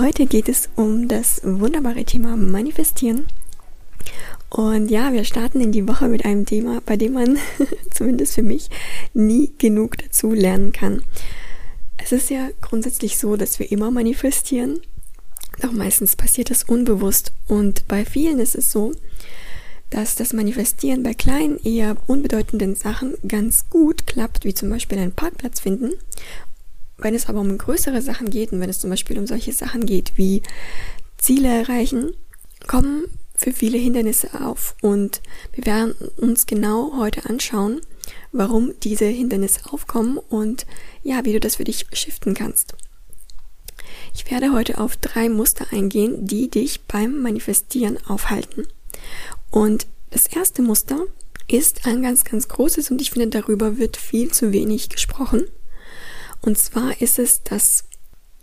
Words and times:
Heute 0.00 0.24
geht 0.24 0.48
es 0.48 0.70
um 0.76 1.08
das 1.08 1.42
wunderbare 1.44 2.04
Thema 2.04 2.34
Manifestieren. 2.34 3.26
Und 4.48 4.90
ja, 4.90 5.12
wir 5.12 5.24
starten 5.24 5.60
in 5.60 5.72
die 5.72 5.86
Woche 5.86 6.08
mit 6.08 6.24
einem 6.24 6.46
Thema, 6.46 6.80
bei 6.86 6.96
dem 6.96 7.12
man, 7.12 7.36
zumindest 7.92 8.34
für 8.34 8.42
mich, 8.42 8.70
nie 9.12 9.52
genug 9.58 9.98
dazu 9.98 10.32
lernen 10.32 10.72
kann. 10.72 11.02
Es 11.98 12.12
ist 12.12 12.30
ja 12.30 12.48
grundsätzlich 12.62 13.18
so, 13.18 13.36
dass 13.36 13.58
wir 13.58 13.70
immer 13.70 13.90
manifestieren, 13.90 14.80
doch 15.60 15.72
meistens 15.72 16.16
passiert 16.16 16.48
das 16.48 16.64
unbewusst. 16.64 17.34
Und 17.46 17.86
bei 17.86 18.06
vielen 18.06 18.40
ist 18.40 18.54
es 18.54 18.72
so, 18.72 18.92
dass 19.90 20.14
das 20.14 20.32
Manifestieren 20.32 21.02
bei 21.02 21.12
kleinen, 21.12 21.58
eher 21.62 21.98
unbedeutenden 22.06 22.74
Sachen 22.74 23.18
ganz 23.28 23.68
gut 23.68 24.06
klappt, 24.06 24.46
wie 24.46 24.54
zum 24.54 24.70
Beispiel 24.70 24.98
einen 24.98 25.12
Parkplatz 25.12 25.60
finden 25.60 25.92
wenn 27.02 27.14
es 27.14 27.28
aber 27.28 27.40
um 27.40 27.56
größere 27.56 28.02
Sachen 28.02 28.30
geht 28.30 28.52
und 28.52 28.60
wenn 28.60 28.70
es 28.70 28.80
zum 28.80 28.90
Beispiel 28.90 29.18
um 29.18 29.26
solche 29.26 29.52
Sachen 29.52 29.86
geht 29.86 30.12
wie 30.16 30.42
Ziele 31.18 31.48
erreichen, 31.48 32.12
kommen 32.66 33.04
für 33.34 33.52
viele 33.52 33.78
Hindernisse 33.78 34.40
auf. 34.40 34.74
Und 34.82 35.22
wir 35.52 35.66
werden 35.66 35.94
uns 36.18 36.46
genau 36.46 36.96
heute 36.96 37.28
anschauen, 37.28 37.80
warum 38.32 38.74
diese 38.82 39.06
Hindernisse 39.06 39.72
aufkommen 39.72 40.18
und 40.18 40.66
ja, 41.02 41.24
wie 41.24 41.32
du 41.32 41.40
das 41.40 41.56
für 41.56 41.64
dich 41.64 41.86
shiften 41.92 42.34
kannst. 42.34 42.74
Ich 44.14 44.30
werde 44.30 44.52
heute 44.52 44.78
auf 44.78 44.96
drei 44.96 45.28
Muster 45.28 45.66
eingehen, 45.72 46.26
die 46.26 46.50
dich 46.50 46.82
beim 46.82 47.22
Manifestieren 47.22 47.98
aufhalten. 48.06 48.66
Und 49.50 49.86
das 50.10 50.26
erste 50.26 50.62
Muster 50.62 51.06
ist 51.48 51.86
ein 51.86 52.02
ganz, 52.02 52.24
ganz 52.24 52.48
großes 52.48 52.90
und 52.90 53.00
ich 53.00 53.10
finde, 53.10 53.28
darüber 53.28 53.78
wird 53.78 53.96
viel 53.96 54.30
zu 54.30 54.52
wenig 54.52 54.88
gesprochen. 54.88 55.44
Und 56.40 56.58
zwar 56.58 57.00
ist 57.00 57.18
es, 57.18 57.42
dass 57.42 57.84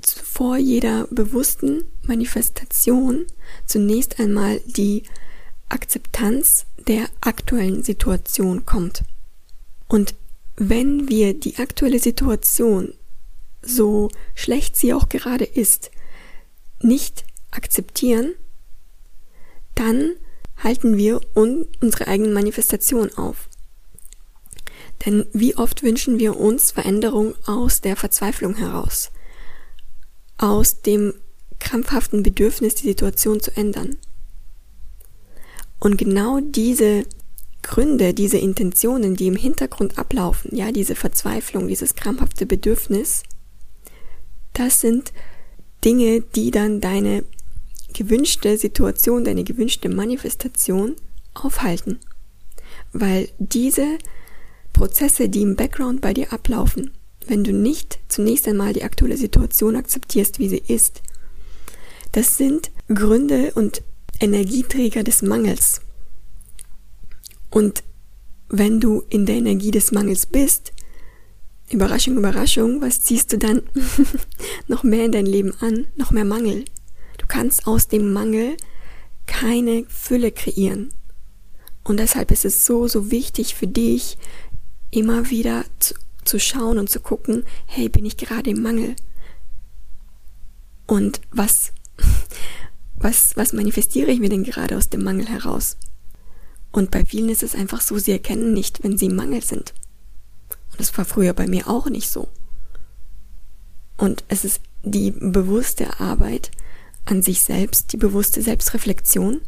vor 0.06 0.58
jeder 0.58 1.08
bewussten 1.08 1.86
Manifestation 2.04 3.26
zunächst 3.66 4.20
einmal 4.20 4.60
die 4.66 5.04
Akzeptanz 5.70 6.66
der 6.88 7.10
aktuellen 7.22 7.84
Situation 7.84 8.66
kommt. 8.66 9.04
Und 9.88 10.16
wenn 10.56 11.10
wir 11.10 11.34
die 11.34 11.58
aktuelle 11.58 12.00
Situation, 12.00 12.94
so 13.62 14.10
schlecht 14.36 14.76
sie 14.76 14.94
auch 14.94 15.10
gerade 15.10 15.46
ist, 15.46 15.92
nicht 16.82 17.26
akzeptieren, 17.52 18.34
dann 19.76 20.16
halten 20.58 20.98
wir 20.98 21.22
unsere 21.34 22.08
eigenen 22.08 22.34
Manifestation 22.34 23.12
auf. 23.16 23.50
Denn 25.06 25.26
wie 25.34 25.56
oft 25.56 25.84
wünschen 25.84 26.20
wir 26.20 26.40
uns 26.40 26.72
Veränderung 26.72 27.36
aus 27.46 27.82
der 27.82 27.96
Verzweiflung 27.96 28.56
heraus, 28.56 29.12
aus 30.38 30.82
dem 30.82 31.14
krampfhaften 31.60 32.24
Bedürfnis, 32.24 32.76
die 32.76 32.88
Situation 32.88 33.40
zu 33.40 33.56
ändern. 33.56 33.98
Und 35.80 35.98
genau 35.98 36.40
diese 36.40 37.06
Gründe, 37.62 38.14
diese 38.14 38.38
Intentionen, 38.38 39.16
die 39.16 39.28
im 39.28 39.36
Hintergrund 39.36 39.98
ablaufen, 39.98 40.56
ja, 40.56 40.72
diese 40.72 40.96
Verzweiflung, 40.96 41.68
dieses 41.68 41.96
krampfhafte 41.96 42.46
Bedürfnis, 42.46 43.24
das 44.54 44.82
sind 44.82 45.14
Dinge, 45.84 46.22
die 46.22 46.52
dann 46.52 46.82
deine 46.82 47.24
gewünschte 47.94 48.58
Situation, 48.58 49.24
deine 49.24 49.44
gewünschte 49.44 49.90
Manifestation 49.90 50.96
aufhalten. 51.34 52.00
Weil 52.94 53.30
diese 53.38 53.98
Prozesse, 54.78 55.28
die 55.28 55.42
im 55.42 55.56
Background 55.56 56.02
bei 56.02 56.14
dir 56.14 56.32
ablaufen, 56.32 56.92
wenn 57.26 57.44
du 57.44 57.52
nicht 57.52 57.98
zunächst 58.10 58.48
einmal 58.48 58.74
die 58.74 58.84
aktuelle 58.84 59.18
Situation 59.18 59.76
akzeptierst, 59.76 60.38
wie 60.38 60.50
sie 60.50 60.62
ist. 60.68 61.02
Das 62.12 62.38
sind 62.38 62.70
Gründe 62.88 63.54
und 63.56 63.82
Energieträger 64.20 65.04
des 65.04 65.24
Mangels. 65.24 65.82
Und 67.50 67.84
wenn 68.50 68.80
du 68.80 69.04
in 69.10 69.26
der 69.26 69.38
Energie 69.38 69.72
des 69.72 69.92
Mangels 69.92 70.28
bist, 70.28 70.74
Überraschung, 71.72 72.16
Überraschung, 72.16 72.80
was 72.80 73.02
ziehst 73.02 73.34
du 73.34 73.40
dann 73.40 73.64
noch 74.68 74.84
mehr 74.84 75.06
in 75.06 75.12
dein 75.12 75.26
Leben 75.26 75.54
an? 75.60 75.88
Noch 75.96 76.12
mehr 76.12 76.24
Mangel. 76.24 76.66
Du 77.18 77.26
kannst 77.28 77.66
aus 77.66 77.88
dem 77.88 78.14
Mangel 78.14 78.56
keine 79.26 79.86
Fülle 79.90 80.32
kreieren. 80.32 80.94
Und 81.84 82.00
deshalb 82.00 82.32
ist 82.32 82.46
es 82.46 82.66
so, 82.66 82.88
so 82.88 83.12
wichtig 83.12 83.56
für 83.56 83.68
dich, 83.68 84.18
immer 84.92 85.30
wieder 85.30 85.66
zu, 85.80 85.96
zu 86.24 86.40
schauen 86.40 86.78
und 86.78 86.90
zu 86.90 87.00
gucken, 87.00 87.44
hey, 87.66 87.90
bin 87.90 88.06
ich 88.06 88.18
gerade 88.18 88.50
im 88.50 88.62
Mangel? 88.62 88.96
Und 90.86 91.22
was, 91.32 91.74
was, 92.96 93.36
was 93.36 93.54
manifestiere 93.54 94.12
ich 94.12 94.20
mir 94.20 94.30
denn 94.30 94.44
gerade 94.44 94.78
aus 94.78 94.90
dem 94.90 95.04
Mangel 95.04 95.28
heraus? 95.28 95.78
Und 96.72 96.92
bei 96.92 97.06
vielen 97.06 97.30
ist 97.30 97.44
es 97.44 97.56
einfach 97.56 97.82
so, 97.82 97.98
sie 97.98 98.12
erkennen 98.12 98.54
nicht, 98.54 98.84
wenn 98.84 98.98
sie 98.98 99.08
im 99.08 99.16
Mangel 99.16 99.44
sind. 99.44 99.74
Und 100.72 100.80
das 100.80 100.96
war 100.98 101.06
früher 101.06 101.34
bei 101.34 101.48
mir 101.48 101.68
auch 101.68 101.90
nicht 101.90 102.10
so. 102.10 102.28
Und 103.98 104.24
es 104.28 104.46
ist 104.46 104.62
die 104.84 105.12
bewusste 105.12 106.00
Arbeit 106.00 106.52
an 107.06 107.22
sich 107.22 107.42
selbst, 107.42 107.94
die 107.94 107.98
bewusste 107.98 108.42
Selbstreflexion, 108.42 109.42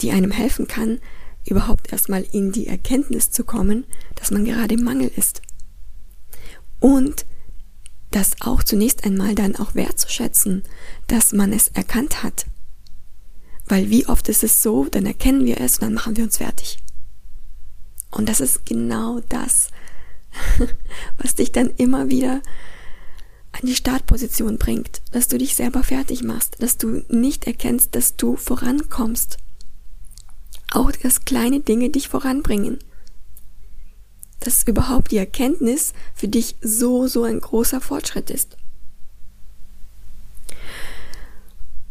die 0.00 0.12
einem 0.12 0.30
helfen 0.30 0.66
kann, 0.66 1.00
überhaupt 1.46 1.92
erstmal 1.92 2.22
in 2.32 2.52
die 2.52 2.66
Erkenntnis 2.66 3.30
zu 3.30 3.44
kommen, 3.44 3.84
dass 4.14 4.30
man 4.30 4.44
gerade 4.44 4.74
im 4.74 4.84
Mangel 4.84 5.10
ist. 5.16 5.42
Und 6.80 7.26
das 8.10 8.36
auch 8.40 8.62
zunächst 8.62 9.04
einmal 9.04 9.34
dann 9.34 9.56
auch 9.56 9.74
wertzuschätzen, 9.74 10.62
dass 11.06 11.32
man 11.32 11.52
es 11.52 11.68
erkannt 11.68 12.22
hat. 12.22 12.46
Weil 13.66 13.90
wie 13.90 14.06
oft 14.06 14.28
ist 14.28 14.44
es 14.44 14.62
so, 14.62 14.86
dann 14.86 15.06
erkennen 15.06 15.44
wir 15.44 15.60
es 15.60 15.74
und 15.78 15.82
dann 15.82 15.94
machen 15.94 16.16
wir 16.16 16.24
uns 16.24 16.38
fertig. 16.38 16.78
Und 18.10 18.28
das 18.28 18.40
ist 18.40 18.64
genau 18.64 19.20
das, 19.28 19.70
was 21.18 21.34
dich 21.34 21.52
dann 21.52 21.70
immer 21.76 22.08
wieder 22.08 22.42
an 23.52 23.60
die 23.62 23.74
Startposition 23.74 24.58
bringt, 24.58 25.02
dass 25.12 25.28
du 25.28 25.38
dich 25.38 25.54
selber 25.54 25.82
fertig 25.82 26.22
machst, 26.22 26.62
dass 26.62 26.78
du 26.78 27.04
nicht 27.08 27.46
erkennst, 27.46 27.94
dass 27.94 28.16
du 28.16 28.36
vorankommst 28.36 29.38
auch 30.72 30.90
dass 30.92 31.24
kleine 31.24 31.60
Dinge 31.60 31.90
dich 31.90 32.08
voranbringen. 32.08 32.78
Dass 34.40 34.66
überhaupt 34.66 35.10
die 35.10 35.16
Erkenntnis 35.16 35.92
für 36.14 36.28
dich 36.28 36.56
so, 36.60 37.06
so 37.06 37.24
ein 37.24 37.40
großer 37.40 37.80
Fortschritt 37.80 38.30
ist. 38.30 38.56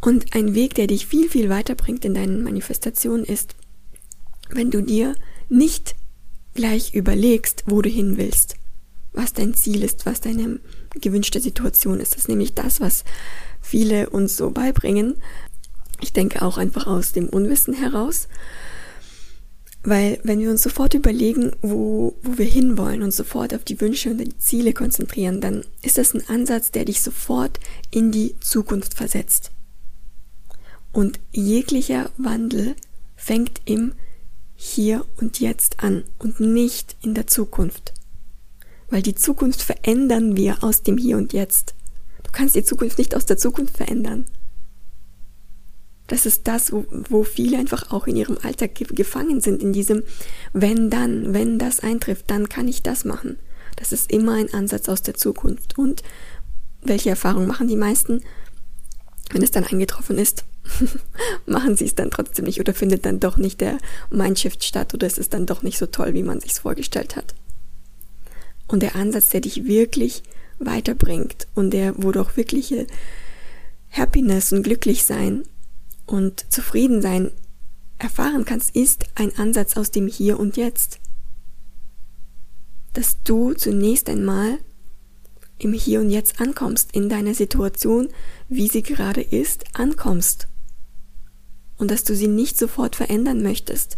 Und 0.01 0.35
ein 0.35 0.53
Weg, 0.53 0.75
der 0.75 0.87
dich 0.87 1.07
viel, 1.07 1.29
viel 1.29 1.49
weiterbringt 1.49 2.05
in 2.05 2.13
deinen 2.13 2.43
Manifestationen 2.43 3.25
ist, 3.25 3.55
wenn 4.49 4.69
du 4.69 4.81
dir 4.81 5.15
nicht 5.49 5.95
gleich 6.53 6.93
überlegst, 6.93 7.63
wo 7.65 7.81
du 7.81 7.89
hin 7.89 8.17
willst, 8.17 8.55
was 9.13 9.33
dein 9.33 9.53
Ziel 9.55 9.83
ist, 9.83 10.05
was 10.05 10.21
deine 10.21 10.59
gewünschte 11.01 11.39
Situation 11.39 11.99
ist. 11.99 12.13
Das 12.13 12.21
ist 12.21 12.29
nämlich 12.29 12.53
das, 12.53 12.79
was 12.81 13.03
viele 13.61 14.09
uns 14.09 14.37
so 14.37 14.51
beibringen. 14.51 15.15
Ich 16.01 16.13
denke 16.13 16.41
auch 16.41 16.57
einfach 16.57 16.87
aus 16.87 17.11
dem 17.11 17.29
Unwissen 17.29 17.73
heraus. 17.73 18.27
Weil 19.83 20.19
wenn 20.23 20.39
wir 20.39 20.49
uns 20.49 20.63
sofort 20.63 20.95
überlegen, 20.95 21.51
wo, 21.61 22.15
wo 22.23 22.39
wir 22.39 22.45
hinwollen 22.45 23.03
und 23.03 23.11
sofort 23.11 23.53
auf 23.53 23.63
die 23.63 23.79
Wünsche 23.79 24.09
und 24.09 24.17
die 24.17 24.37
Ziele 24.39 24.73
konzentrieren, 24.73 25.41
dann 25.41 25.63
ist 25.83 25.99
das 25.99 26.15
ein 26.15 26.27
Ansatz, 26.27 26.71
der 26.71 26.85
dich 26.85 27.01
sofort 27.01 27.59
in 27.91 28.11
die 28.11 28.35
Zukunft 28.39 28.95
versetzt. 28.95 29.51
Und 30.91 31.19
jeglicher 31.31 32.09
Wandel 32.17 32.75
fängt 33.15 33.61
im 33.65 33.93
Hier 34.55 35.05
und 35.17 35.39
Jetzt 35.39 35.83
an 35.83 36.03
und 36.17 36.39
nicht 36.39 36.95
in 37.03 37.13
der 37.13 37.27
Zukunft. 37.27 37.93
Weil 38.89 39.03
die 39.03 39.15
Zukunft 39.15 39.61
verändern 39.61 40.35
wir 40.35 40.63
aus 40.63 40.81
dem 40.81 40.97
Hier 40.97 41.17
und 41.17 41.31
Jetzt. 41.31 41.75
Du 42.23 42.31
kannst 42.31 42.55
die 42.55 42.63
Zukunft 42.63 42.97
nicht 42.97 43.15
aus 43.15 43.27
der 43.27 43.37
Zukunft 43.37 43.77
verändern. 43.77 44.25
Das 46.07 46.25
ist 46.25 46.47
das, 46.47 46.71
wo, 46.71 47.23
viele 47.23 47.57
einfach 47.57 47.91
auch 47.91 48.05
in 48.05 48.15
ihrem 48.15 48.37
Alltag 48.43 48.75
gefangen 48.75 49.41
sind, 49.41 49.63
in 49.63 49.73
diesem, 49.73 50.03
wenn 50.53 50.89
dann, 50.89 51.33
wenn 51.33 51.57
das 51.57 51.79
eintrifft, 51.79 52.29
dann 52.29 52.47
kann 52.47 52.67
ich 52.67 52.83
das 52.83 53.05
machen. 53.05 53.37
Das 53.75 53.91
ist 53.91 54.11
immer 54.11 54.33
ein 54.33 54.53
Ansatz 54.53 54.87
aus 54.87 55.01
der 55.01 55.15
Zukunft. 55.15 55.77
Und 55.77 56.03
welche 56.83 57.09
Erfahrungen 57.09 57.47
machen 57.47 57.67
die 57.67 57.75
meisten? 57.75 58.21
wenn 59.31 59.43
es 59.43 59.51
dann 59.51 59.65
eingetroffen 59.65 60.17
ist, 60.17 60.45
machen 61.45 61.75
sie 61.75 61.85
es 61.85 61.95
dann 61.95 62.11
trotzdem 62.11 62.45
nicht 62.45 62.59
oder 62.59 62.73
findet 62.73 63.05
dann 63.05 63.19
doch 63.19 63.37
nicht 63.37 63.61
der 63.61 63.77
Mindshift 64.09 64.63
statt 64.63 64.93
oder 64.93 65.07
es 65.07 65.17
ist 65.17 65.33
dann 65.33 65.45
doch 65.45 65.63
nicht 65.63 65.77
so 65.77 65.85
toll, 65.85 66.13
wie 66.13 66.23
man 66.23 66.39
sich 66.39 66.53
vorgestellt 66.53 67.15
hat. 67.15 67.35
Und 68.67 68.81
der 68.81 68.95
Ansatz, 68.95 69.29
der 69.29 69.41
dich 69.41 69.65
wirklich 69.65 70.23
weiterbringt 70.57 71.47
und 71.53 71.71
der, 71.71 71.93
wo 71.97 72.11
du 72.11 72.21
auch 72.21 72.37
wirkliche 72.37 72.87
Happiness 73.91 74.53
und 74.53 74.63
glücklich 74.63 75.03
sein 75.03 75.43
und 76.05 76.51
zufrieden 76.51 77.01
sein 77.01 77.31
erfahren 77.97 78.45
kannst, 78.45 78.75
ist 78.75 79.05
ein 79.15 79.35
Ansatz 79.37 79.77
aus 79.77 79.91
dem 79.91 80.07
Hier 80.07 80.39
und 80.39 80.57
Jetzt. 80.57 80.99
Dass 82.93 83.21
du 83.23 83.53
zunächst 83.53 84.09
einmal 84.09 84.57
im 85.57 85.73
Hier 85.73 86.01
und 86.01 86.09
Jetzt 86.09 86.41
ankommst, 86.41 86.93
in 86.93 87.09
deiner 87.09 87.33
Situation, 87.33 88.09
wie 88.49 88.67
sie 88.67 88.81
gerade 88.81 89.21
ist, 89.21 89.63
ankommst. 89.73 90.47
Und 91.77 91.91
dass 91.91 92.03
du 92.03 92.15
sie 92.15 92.27
nicht 92.27 92.57
sofort 92.57 92.95
verändern 92.95 93.41
möchtest. 93.41 93.97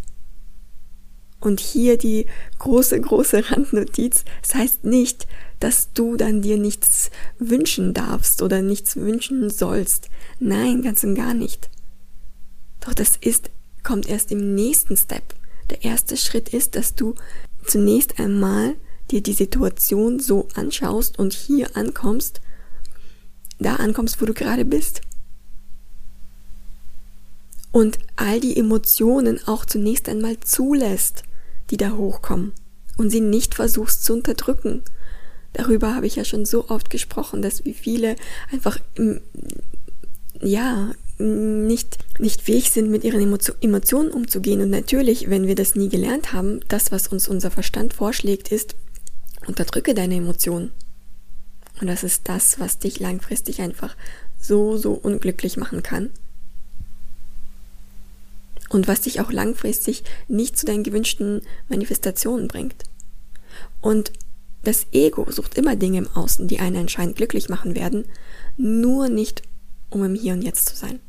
Und 1.39 1.59
hier 1.59 1.97
die 1.97 2.25
große, 2.57 2.99
große 2.99 3.51
Randnotiz. 3.51 4.25
Das 4.41 4.55
heißt 4.55 4.83
nicht, 4.85 5.27
dass 5.59 5.93
du 5.93 6.17
dann 6.17 6.41
dir 6.41 6.57
nichts 6.57 7.11
wünschen 7.37 7.93
darfst 7.93 8.41
oder 8.41 8.61
nichts 8.61 8.95
wünschen 8.95 9.49
sollst. 9.51 10.09
Nein, 10.39 10.81
ganz 10.81 11.03
und 11.03 11.13
gar 11.13 11.35
nicht. 11.35 11.69
Doch 12.81 12.93
das 12.93 13.17
ist, 13.17 13.49
kommt 13.83 14.07
erst 14.07 14.31
im 14.31 14.55
nächsten 14.55 14.97
Step. 14.97 15.35
Der 15.69 15.83
erste 15.83 16.17
Schritt 16.17 16.49
ist, 16.49 16.75
dass 16.75 16.95
du 16.95 17.15
zunächst 17.65 18.19
einmal 18.19 18.75
dir 19.11 19.21
die 19.21 19.33
Situation 19.33 20.19
so 20.19 20.47
anschaust 20.55 21.19
und 21.19 21.33
hier 21.33 21.75
ankommst, 21.75 22.41
da 23.59 23.75
ankommst, 23.75 24.21
wo 24.21 24.25
du 24.25 24.33
gerade 24.33 24.65
bist. 24.65 25.01
Und 27.71 27.99
all 28.15 28.39
die 28.39 28.57
Emotionen 28.57 29.39
auch 29.45 29.65
zunächst 29.65 30.09
einmal 30.09 30.39
zulässt, 30.39 31.23
die 31.69 31.77
da 31.77 31.91
hochkommen 31.91 32.53
und 32.97 33.09
sie 33.09 33.21
nicht 33.21 33.55
versuchst 33.55 34.03
zu 34.03 34.13
unterdrücken. 34.13 34.83
Darüber 35.53 35.95
habe 35.95 36.07
ich 36.07 36.15
ja 36.15 36.25
schon 36.25 36.45
so 36.45 36.69
oft 36.69 36.89
gesprochen, 36.89 37.41
dass 37.41 37.65
wie 37.65 37.73
viele 37.73 38.15
einfach, 38.51 38.79
ja, 40.41 40.91
nicht, 41.19 41.97
nicht 42.19 42.41
fähig 42.41 42.69
sind, 42.69 42.91
mit 42.91 43.03
ihren 43.03 43.21
Emotionen 43.61 44.11
umzugehen. 44.11 44.61
Und 44.61 44.69
natürlich, 44.69 45.29
wenn 45.29 45.47
wir 45.47 45.55
das 45.55 45.75
nie 45.75 45.89
gelernt 45.89 46.33
haben, 46.33 46.59
das, 46.67 46.91
was 46.91 47.07
uns 47.07 47.27
unser 47.27 47.51
Verstand 47.51 47.93
vorschlägt, 47.93 48.51
ist, 48.51 48.75
Unterdrücke 49.45 49.93
deine 49.93 50.15
Emotionen. 50.15 50.71
Und 51.79 51.87
das 51.87 52.03
ist 52.03 52.27
das, 52.27 52.59
was 52.59 52.79
dich 52.79 52.99
langfristig 52.99 53.61
einfach 53.61 53.95
so, 54.39 54.77
so 54.77 54.93
unglücklich 54.93 55.57
machen 55.57 55.83
kann. 55.83 56.11
Und 58.69 58.87
was 58.87 59.01
dich 59.01 59.21
auch 59.21 59.31
langfristig 59.31 60.03
nicht 60.27 60.57
zu 60.57 60.65
deinen 60.65 60.83
gewünschten 60.83 61.41
Manifestationen 61.69 62.47
bringt. 62.47 62.83
Und 63.81 64.11
das 64.63 64.87
Ego 64.91 65.31
sucht 65.31 65.57
immer 65.57 65.77
Dinge 65.77 65.99
im 65.99 66.09
Außen, 66.09 66.47
die 66.47 66.59
einen 66.59 66.75
anscheinend 66.75 67.15
glücklich 67.15 67.47
machen 67.47 67.75
werden, 67.75 68.05
nur 68.57 69.07
nicht 69.07 69.43
um 69.89 70.03
im 70.03 70.15
Hier 70.15 70.33
und 70.33 70.41
Jetzt 70.41 70.67
zu 70.67 70.75
sein. 70.75 70.99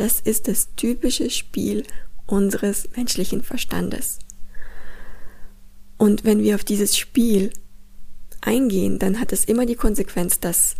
Das 0.00 0.18
ist 0.18 0.48
das 0.48 0.74
typische 0.76 1.28
Spiel 1.28 1.82
unseres 2.24 2.88
menschlichen 2.96 3.42
Verstandes. 3.42 4.18
Und 5.98 6.24
wenn 6.24 6.42
wir 6.42 6.54
auf 6.54 6.64
dieses 6.64 6.96
Spiel 6.96 7.50
eingehen, 8.40 8.98
dann 8.98 9.20
hat 9.20 9.30
es 9.30 9.44
immer 9.44 9.66
die 9.66 9.74
Konsequenz, 9.74 10.40
dass 10.40 10.76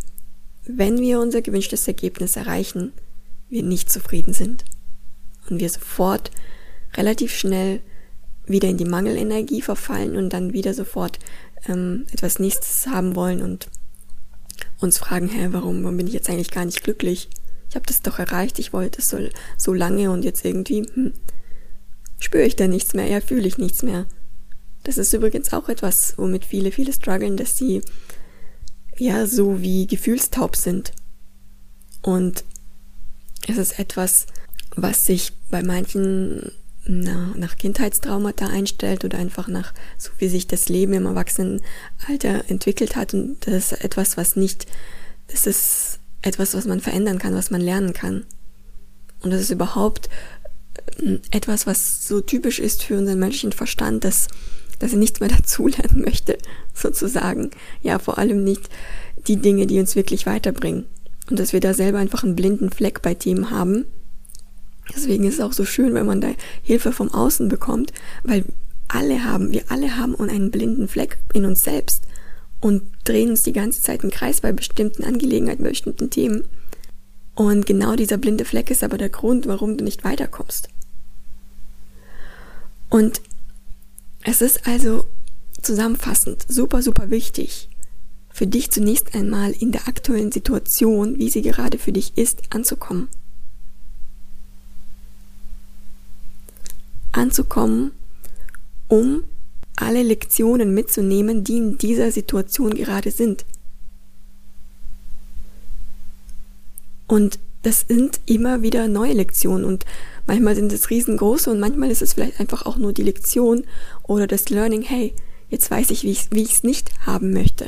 wenn 0.65 0.99
wir 1.01 1.21
unser 1.21 1.43
gewünschtes 1.43 1.87
Ergebnis 1.87 2.37
erreichen, 2.37 2.95
wir 3.51 3.63
nicht 3.63 3.93
zufrieden 3.93 4.33
sind 4.33 4.65
und 5.51 5.61
wir 5.61 5.69
sofort 5.69 6.31
relativ 6.95 7.37
schnell 7.37 7.83
wieder 8.47 8.71
in 8.71 8.79
die 8.79 8.87
Mangelenergie 8.87 9.61
verfallen 9.61 10.17
und 10.17 10.33
dann 10.33 10.55
wieder 10.55 10.73
sofort 10.73 11.19
ähm, 11.69 12.07
etwas 12.11 12.39
Nächstes 12.39 12.87
haben 12.87 13.15
wollen 13.17 13.43
und 13.43 13.69
uns 14.79 14.97
fragen, 14.97 15.29
hä, 15.29 15.49
warum, 15.51 15.83
warum 15.83 15.99
bin 15.99 16.07
ich 16.07 16.15
jetzt 16.15 16.31
eigentlich 16.31 16.51
gar 16.51 16.65
nicht 16.65 16.83
glücklich? 16.83 17.29
Ich 17.71 17.77
habe 17.77 17.87
das 17.87 18.03
doch 18.03 18.19
erreicht, 18.19 18.59
ich 18.59 18.73
wollte 18.73 18.99
es 18.99 19.09
so, 19.09 19.19
so 19.57 19.73
lange 19.73 20.11
und 20.11 20.25
jetzt 20.25 20.45
irgendwie 20.45 20.83
hm, 20.83 21.13
spüre 22.19 22.45
ich 22.45 22.57
da 22.57 22.67
nichts 22.67 22.95
mehr, 22.95 23.07
ja, 23.07 23.21
fühle 23.21 23.47
ich 23.47 23.59
nichts 23.59 23.83
mehr. 23.83 24.07
Das 24.83 24.99
ist 24.99 25.13
übrigens 25.13 25.53
auch 25.53 25.69
etwas, 25.69 26.15
womit 26.17 26.45
viele, 26.45 26.73
viele 26.73 26.93
strugglen, 26.93 27.37
dass 27.37 27.57
sie 27.57 27.83
ja 28.99 29.27
so 29.27 29.63
wie 29.63 29.87
gefühlstaub 29.87 30.57
sind. 30.57 30.93
Und 32.03 32.45
es 33.47 33.57
ist 33.57 33.79
etwas, 33.79 34.27
was 34.75 35.07
sich 35.07 35.33
bei 35.51 35.63
manchen 35.63 36.53
na, 36.87 37.33
nach 37.37 37.57
Kindheitstraumata 37.57 38.49
einstellt 38.49 39.05
oder 39.05 39.19
einfach 39.19 39.49
nach, 39.49 39.75
so 39.97 40.11
wie 40.19 40.29
sich 40.29 40.47
das 40.47 40.69
Leben 40.69 40.95
im 40.95 41.07
Erwachsenenalter 41.07 42.45
entwickelt 42.49 42.97
hat. 42.97 43.15
Und 43.15 43.47
das 43.47 43.73
ist 43.73 43.85
etwas, 43.85 44.17
was 44.17 44.35
nicht, 44.35 44.67
das 45.29 45.47
ist 45.47 46.00
etwas, 46.23 46.55
was 46.55 46.67
man 46.67 46.81
verändern 46.81 47.19
kann, 47.19 47.35
was 47.35 47.51
man 47.51 47.61
lernen 47.61 47.93
kann. 47.93 48.25
Und 49.21 49.31
das 49.33 49.41
ist 49.41 49.51
überhaupt 49.51 50.09
äh, 50.99 51.19
etwas, 51.31 51.67
was 51.67 52.07
so 52.07 52.21
typisch 52.21 52.59
ist 52.59 52.83
für 52.83 52.99
unseren 52.99 53.19
menschlichen 53.19 53.53
Verstand, 53.53 54.05
dass 54.05 54.29
dass 54.81 54.93
er 54.93 54.99
nichts 54.99 55.21
mehr 55.21 55.29
dazulernen 55.37 56.03
möchte, 56.03 56.37
sozusagen. 56.75 57.51
Ja, 57.83 58.01
vor 58.01 58.19
allem 58.19 58.43
nicht 58.43 58.69
die 59.29 59.37
Dinge, 59.37 59.69
die 59.69 59.79
uns 59.79 59.95
wirklich 59.95 60.27
weiterbringen. 60.27 60.87
Und 61.31 61.39
dass 61.39 61.53
wir 61.53 61.61
da 61.61 61.75
selber 61.75 61.99
einfach 61.99 62.25
einen 62.25 62.35
blinden 62.35 62.71
Fleck 62.71 63.03
bei 63.03 63.15
Themen 63.15 63.51
haben. 63.51 63.85
Deswegen 64.93 65.23
ist 65.23 65.35
es 65.35 65.41
auch 65.41 65.53
so 65.53 65.65
schön, 65.65 65.95
wenn 65.95 66.07
man 66.07 66.21
da 66.21 66.31
Hilfe 66.63 66.91
vom 66.91 67.15
Außen 67.15 67.49
bekommt, 67.49 67.93
weil 68.25 68.45
alle 68.89 69.23
haben, 69.23 69.53
wir 69.53 69.63
alle 69.69 69.97
haben 69.97 70.19
einen 70.19 70.51
blinden 70.51 70.89
Fleck 70.89 71.19
in 71.33 71.45
uns 71.45 71.63
selbst 71.63 72.05
und 72.61 72.83
drehen 73.05 73.31
uns 73.31 73.43
die 73.43 73.53
ganze 73.53 73.83
Zeit 73.83 74.05
im 74.05 74.11
Kreis 74.11 74.41
bei 74.41 74.53
bestimmten 74.53 75.05
Angelegenheiten, 75.05 75.65
bei 75.65 75.71
bestimmten 75.71 76.11
Themen. 76.11 76.49
Und 77.35 77.67
genau 77.67 77.97
dieser 77.97 78.19
blinde 78.19 78.45
Fleck 78.45 78.71
ist 78.71 78.85
aber 78.85 78.99
der 78.99 79.09
Grund, 79.09 79.47
warum 79.47 79.77
du 79.77 79.85
nicht 79.85 80.05
weiterkommst. 80.05 80.69
Und 82.91 83.23
es 84.25 84.43
ist 84.43 84.67
also 84.67 85.07
zusammenfassend 85.63 86.45
super, 86.49 86.83
super 86.83 87.11
wichtig, 87.11 87.69
für 88.29 88.47
dich 88.47 88.71
zunächst 88.71 89.15
einmal 89.15 89.53
in 89.53 89.73
der 89.73 89.89
aktuellen 89.89 90.33
Situation, 90.33 91.19
wie 91.19 91.31
sie 91.31 91.43
gerade 91.43 91.79
für 91.79 91.93
dich 91.93 92.17
ist, 92.17 92.43
anzukommen. 92.51 93.09
Anzukommen, 97.13 97.93
um 98.89 99.25
alle 99.83 100.03
Lektionen 100.03 100.75
mitzunehmen, 100.75 101.45
die 101.45 101.57
in 101.57 101.79
dieser 101.79 102.11
Situation 102.11 102.75
gerade 102.75 103.11
sind. 103.11 103.45
Und 107.07 107.39
das 107.63 107.87
sind 107.89 108.21
immer 108.27 108.63
wieder 108.63 108.89
neue 108.89 109.13
Lektionen 109.13 109.65
und 109.65 109.85
manchmal 110.27 110.55
sind 110.55 110.73
es 110.73 110.91
riesengroße 110.91 111.51
und 111.51 111.61
manchmal 111.61 111.91
ist 111.91 112.03
es 112.03 112.15
vielleicht 112.15 112.41
einfach 112.41 112.65
auch 112.65 112.77
nur 112.77 112.93
die 112.93 113.03
Lektion 113.03 113.65
oder 114.03 114.27
das 114.27 114.49
Learning, 114.49 114.83
hey, 114.83 115.15
jetzt 115.49 115.71
weiß 115.71 115.91
ich, 115.91 116.05
wie 116.05 116.43
ich 116.43 116.53
es 116.53 116.63
nicht 116.63 116.91
haben 117.07 117.33
möchte. 117.33 117.67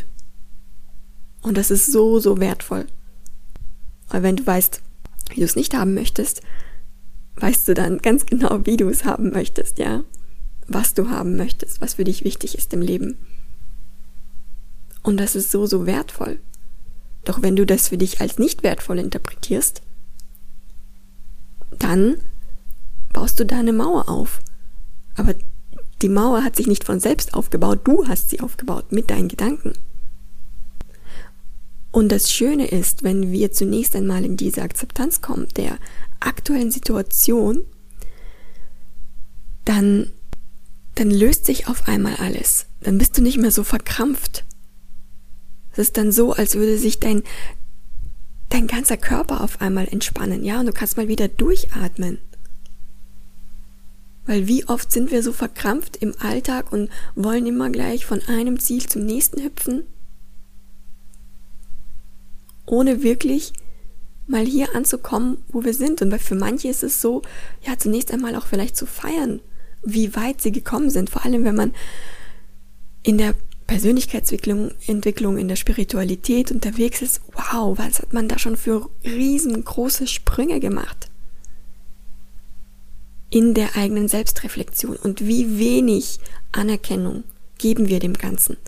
Und 1.42 1.58
das 1.58 1.70
ist 1.70 1.86
so, 1.90 2.20
so 2.20 2.38
wertvoll. 2.38 2.86
Weil 4.08 4.22
wenn 4.22 4.36
du 4.36 4.46
weißt, 4.46 4.80
wie 5.30 5.40
du 5.40 5.44
es 5.44 5.56
nicht 5.56 5.74
haben 5.74 5.94
möchtest, 5.94 6.42
weißt 7.36 7.66
du 7.66 7.74
dann 7.74 7.98
ganz 7.98 8.24
genau, 8.26 8.60
wie 8.64 8.76
du 8.76 8.88
es 8.88 9.04
haben 9.04 9.30
möchtest, 9.30 9.78
ja? 9.78 10.04
Was 10.72 10.94
du 10.94 11.10
haben 11.10 11.36
möchtest, 11.36 11.80
was 11.80 11.94
für 11.94 12.04
dich 12.04 12.24
wichtig 12.24 12.56
ist 12.56 12.72
im 12.72 12.80
Leben. 12.80 13.18
Und 15.02 15.18
das 15.18 15.34
ist 15.34 15.50
so, 15.50 15.66
so 15.66 15.86
wertvoll. 15.86 16.40
Doch 17.24 17.42
wenn 17.42 17.56
du 17.56 17.66
das 17.66 17.88
für 17.88 17.98
dich 17.98 18.20
als 18.20 18.38
nicht 18.38 18.62
wertvoll 18.62 18.98
interpretierst, 18.98 19.82
dann 21.78 22.16
baust 23.12 23.38
du 23.38 23.46
da 23.46 23.58
eine 23.58 23.72
Mauer 23.72 24.08
auf. 24.08 24.40
Aber 25.16 25.34
die 26.00 26.08
Mauer 26.08 26.42
hat 26.42 26.56
sich 26.56 26.66
nicht 26.66 26.84
von 26.84 27.00
selbst 27.00 27.34
aufgebaut, 27.34 27.80
du 27.84 28.08
hast 28.08 28.30
sie 28.30 28.40
aufgebaut 28.40 28.92
mit 28.92 29.10
deinen 29.10 29.28
Gedanken. 29.28 29.72
Und 31.92 32.10
das 32.10 32.32
Schöne 32.32 32.68
ist, 32.68 33.02
wenn 33.02 33.30
wir 33.30 33.52
zunächst 33.52 33.94
einmal 33.94 34.24
in 34.24 34.36
diese 34.36 34.62
Akzeptanz 34.62 35.20
kommen 35.20 35.46
der 35.56 35.78
aktuellen 36.20 36.70
Situation, 36.70 37.64
dann, 39.66 40.10
dann 40.94 41.10
löst 41.10 41.46
sich 41.46 41.68
auf 41.68 41.88
einmal 41.88 42.16
alles. 42.16 42.66
Dann 42.80 42.98
bist 42.98 43.16
du 43.16 43.22
nicht 43.22 43.38
mehr 43.38 43.50
so 43.50 43.64
verkrampft. 43.64 44.44
Es 45.72 45.78
ist 45.78 45.96
dann 45.96 46.12
so, 46.12 46.32
als 46.32 46.54
würde 46.54 46.76
sich 46.76 47.00
dein, 47.00 47.22
dein 48.50 48.66
ganzer 48.66 48.98
Körper 48.98 49.40
auf 49.40 49.60
einmal 49.60 49.88
entspannen, 49.88 50.44
ja, 50.44 50.60
und 50.60 50.66
du 50.66 50.72
kannst 50.72 50.96
mal 50.96 51.08
wieder 51.08 51.28
durchatmen. 51.28 52.18
Weil 54.26 54.46
wie 54.46 54.68
oft 54.68 54.92
sind 54.92 55.10
wir 55.10 55.22
so 55.22 55.32
verkrampft 55.32 55.96
im 55.96 56.14
Alltag 56.20 56.72
und 56.72 56.90
wollen 57.14 57.46
immer 57.46 57.70
gleich 57.70 58.06
von 58.06 58.22
einem 58.28 58.60
Ziel 58.60 58.86
zum 58.86 59.04
nächsten 59.04 59.42
hüpfen, 59.42 59.84
ohne 62.66 63.02
wirklich 63.02 63.52
mal 64.26 64.44
hier 64.44 64.76
anzukommen, 64.76 65.38
wo 65.48 65.64
wir 65.64 65.74
sind. 65.74 66.02
Und 66.02 66.16
für 66.20 66.36
manche 66.36 66.68
ist 66.68 66.84
es 66.84 67.00
so, 67.00 67.22
ja, 67.62 67.78
zunächst 67.78 68.12
einmal 68.12 68.36
auch 68.36 68.46
vielleicht 68.46 68.76
zu 68.76 68.86
feiern, 68.86 69.40
wie 69.82 70.14
weit 70.14 70.40
sie 70.40 70.52
gekommen 70.52 70.90
sind. 70.90 71.10
Vor 71.10 71.24
allem, 71.24 71.44
wenn 71.44 71.56
man 71.56 71.72
in 73.02 73.18
der 73.18 73.34
Persönlichkeitsentwicklung, 73.66 74.72
Entwicklung, 74.86 75.38
in 75.38 75.48
der 75.48 75.56
Spiritualität 75.56 76.50
unterwegs 76.50 77.00
ist. 77.00 77.22
Wow, 77.32 77.78
was 77.78 78.00
hat 78.00 78.12
man 78.12 78.28
da 78.28 78.38
schon 78.38 78.56
für 78.56 78.90
riesengroße 79.04 80.06
Sprünge 80.06 80.60
gemacht? 80.60 81.08
In 83.30 83.54
der 83.54 83.76
eigenen 83.76 84.08
Selbstreflexion. 84.08 84.96
Und 84.96 85.26
wie 85.26 85.58
wenig 85.58 86.18
Anerkennung 86.52 87.24
geben 87.56 87.88
wir 87.88 87.98
dem 87.98 88.12
Ganzen. 88.12 88.58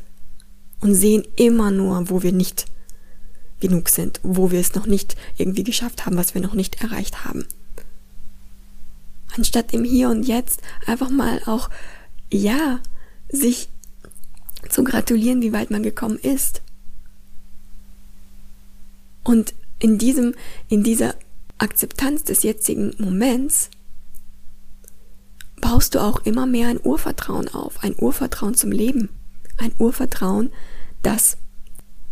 Und 0.81 0.95
sehen 0.95 1.25
immer 1.37 1.71
nur, 1.71 2.09
wo 2.09 2.23
wir 2.23 2.33
nicht 2.33 2.67
genug 3.61 3.89
sind, 3.89 4.21
wo 4.23 4.51
wir 4.51 4.61
es 4.61 4.75
noch 4.75 4.87
nicht 4.87 5.17
irgendwie 5.37 5.65
geschafft 5.65 6.07
haben, 6.07 6.17
was 6.17 6.35
wir 6.35 6.41
noch 6.41 6.55
nicht 6.55 6.83
erreicht 6.83 7.25
haben. 7.25 7.47
Anstatt 9.37 9.73
im 9.73 9.85
Hier 9.85 10.11
und 10.11 10.25
Jetzt 10.25 10.63
einfach 10.87 11.11
mal 11.11 11.41
auch, 11.47 11.71
ja, 12.31 12.81
sich 13.29 13.69
zu 14.69 14.85
gratulieren, 14.85 15.43
wie 15.43 15.53
weit 15.53 15.71
man 15.71 15.83
gekommen 15.83 16.19
ist. 16.19 16.63
Und 19.25 19.55
in 19.79 19.99
diesem, 19.99 20.35
in 20.69 20.83
dieser 20.83 21.15
Akzeptanz 21.59 22.25
des 22.25 22.43
jetzigen 22.43 22.95
Moments 22.99 23.71
baust 25.61 25.95
du 25.95 26.01
auch 26.01 26.21
immer 26.21 26.47
mehr 26.47 26.69
ein 26.69 26.81
Urvertrauen 26.83 27.49
auf, 27.49 27.83
ein 27.83 27.95
Urvertrauen 27.99 28.55
zum 28.55 28.71
Leben, 28.71 29.09
ein 29.59 29.73
Urvertrauen, 29.79 30.53
dass 31.03 31.39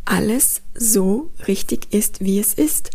alles 0.05 0.62
so 0.75 1.31
richtig 1.47 1.93
ist, 1.93 2.21
wie 2.21 2.38
es 2.38 2.55
ist. 2.55 2.91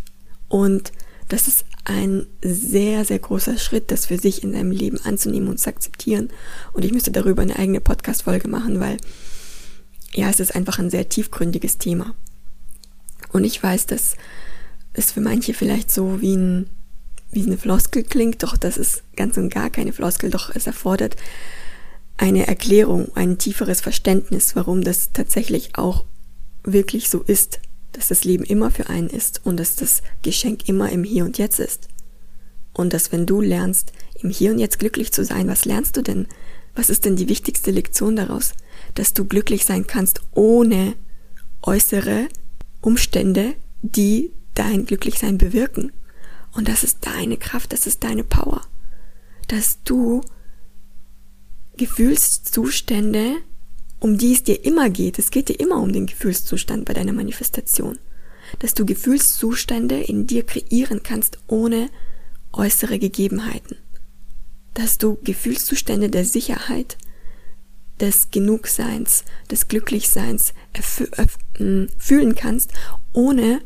Und 0.50 0.92
das 1.28 1.48
ist 1.48 1.66
ein 1.84 2.26
sehr, 2.42 3.06
sehr 3.06 3.20
großer 3.20 3.58
Schritt, 3.58 3.92
das 3.92 4.06
für 4.06 4.18
sich 4.18 4.44
in 4.44 4.54
seinem 4.54 4.72
Leben 4.72 5.00
anzunehmen 5.04 5.50
und 5.50 5.60
zu 5.60 5.70
akzeptieren. 5.70 6.30
Und 6.74 6.86
ich 6.86 6.94
müsste 6.94 7.12
darüber 7.12 7.42
eine 7.42 7.58
eigene 7.58 7.82
Podcast-Folge 7.82 8.48
machen, 8.48 8.80
weil 8.80 8.98
ja, 10.14 10.30
es 10.30 10.40
ist 10.40 10.56
einfach 10.56 10.80
ein 10.80 10.90
sehr 10.90 11.10
tiefgründiges 11.10 11.78
Thema. 11.78 12.16
Und 13.32 13.44
ich 13.44 13.62
weiß, 13.62 13.88
dass 13.88 14.16
es 14.94 15.12
für 15.12 15.22
manche 15.22 15.54
vielleicht 15.54 15.92
so 15.92 16.22
wie, 16.22 16.36
ein, 16.36 16.70
wie 17.32 17.46
eine 17.46 17.58
Floskel 17.58 18.04
klingt, 18.04 18.42
doch 18.44 18.58
das 18.58 18.78
ist 18.78 19.04
ganz 19.16 19.38
und 19.38 19.54
gar 19.54 19.70
keine 19.70 19.94
Floskel, 19.94 20.30
doch 20.30 20.54
es 20.54 20.66
erfordert 20.66 21.18
eine 22.18 22.48
Erklärung, 22.48 23.16
ein 23.16 23.38
tieferes 23.38 23.82
Verständnis, 23.82 24.56
warum 24.56 24.84
das 24.84 25.12
tatsächlich 25.14 25.78
auch 25.78 26.06
wirklich 26.64 27.10
so 27.10 27.22
ist, 27.22 27.60
dass 27.98 28.10
das 28.10 28.24
Leben 28.24 28.44
immer 28.44 28.70
für 28.70 28.90
einen 28.90 29.10
ist 29.10 29.42
und 29.44 29.58
dass 29.58 29.76
das 29.76 30.04
Geschenk 30.22 30.70
immer 30.70 30.92
im 30.92 31.04
Hier 31.04 31.26
und 31.26 31.40
Jetzt 31.40 31.60
ist. 31.60 31.88
Und 32.72 32.94
dass 32.94 33.12
wenn 33.12 33.26
du 33.26 33.42
lernst, 33.42 33.92
im 34.22 34.30
Hier 34.30 34.52
und 34.52 34.60
Jetzt 34.60 34.78
glücklich 34.78 35.12
zu 35.12 35.26
sein, 35.26 35.48
was 35.48 35.66
lernst 35.66 35.98
du 35.98 36.04
denn? 36.04 36.28
Was 36.76 36.92
ist 36.92 37.06
denn 37.06 37.16
die 37.16 37.28
wichtigste 37.28 37.72
Lektion 37.72 38.16
daraus? 38.16 38.54
Dass 38.94 39.16
du 39.16 39.26
glücklich 39.26 39.66
sein 39.66 39.88
kannst 39.88 40.22
ohne 40.36 40.94
äußere 41.64 42.28
Umstände, 42.82 43.56
die 43.82 44.32
dein 44.54 44.86
Glücklichsein 44.86 45.40
bewirken. 45.40 45.92
Und 46.54 46.68
das 46.68 46.84
ist 46.84 47.00
deine 47.02 47.38
Kraft, 47.38 47.74
das 47.74 47.88
ist 47.88 48.04
deine 48.04 48.24
Power. 48.24 48.62
Dass 49.48 49.82
du 49.84 50.22
Gefühlszustände 51.78 53.38
um 54.00 54.18
die 54.18 54.34
es 54.34 54.44
dir 54.44 54.64
immer 54.64 54.90
geht. 54.90 55.20
Es 55.20 55.32
geht 55.32 55.50
dir 55.50 55.60
immer 55.60 55.78
um 55.78 55.92
den 55.92 56.06
Gefühlszustand 56.06 56.86
bei 56.86 56.94
deiner 56.94 57.14
Manifestation. 57.14 58.00
Dass 58.60 58.74
du 58.74 58.86
Gefühlszustände 58.86 60.00
in 60.00 60.28
dir 60.28 60.44
kreieren 60.44 61.04
kannst 61.04 61.40
ohne 61.48 61.90
äußere 62.54 63.00
Gegebenheiten. 63.00 63.78
Dass 64.74 64.98
du 64.98 65.18
Gefühlszustände 65.24 66.10
der 66.10 66.26
Sicherheit, 66.26 66.98
des 68.00 68.30
Genugseins, 68.32 69.24
des 69.50 69.68
Glücklichseins 69.68 70.54
fühlen 71.98 72.36
kannst, 72.36 72.74
ohne 73.14 73.62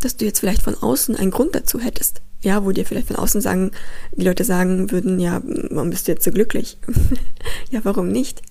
dass 0.00 0.16
du 0.16 0.24
jetzt 0.24 0.40
vielleicht 0.40 0.62
von 0.62 0.76
außen 0.76 1.16
einen 1.16 1.32
Grund 1.32 1.54
dazu 1.54 1.80
hättest. 1.80 2.22
Ja, 2.40 2.64
wo 2.64 2.70
dir 2.70 2.86
vielleicht 2.86 3.08
von 3.08 3.16
außen 3.16 3.40
sagen, 3.40 3.72
die 4.12 4.24
Leute 4.24 4.44
sagen 4.44 4.92
würden, 4.92 5.18
ja, 5.18 5.42
warum 5.70 5.90
bist 5.90 6.06
du 6.06 6.12
jetzt 6.12 6.24
so 6.24 6.30
glücklich? 6.30 6.78
ja, 7.70 7.80
warum 7.84 8.08
nicht? 8.12 8.42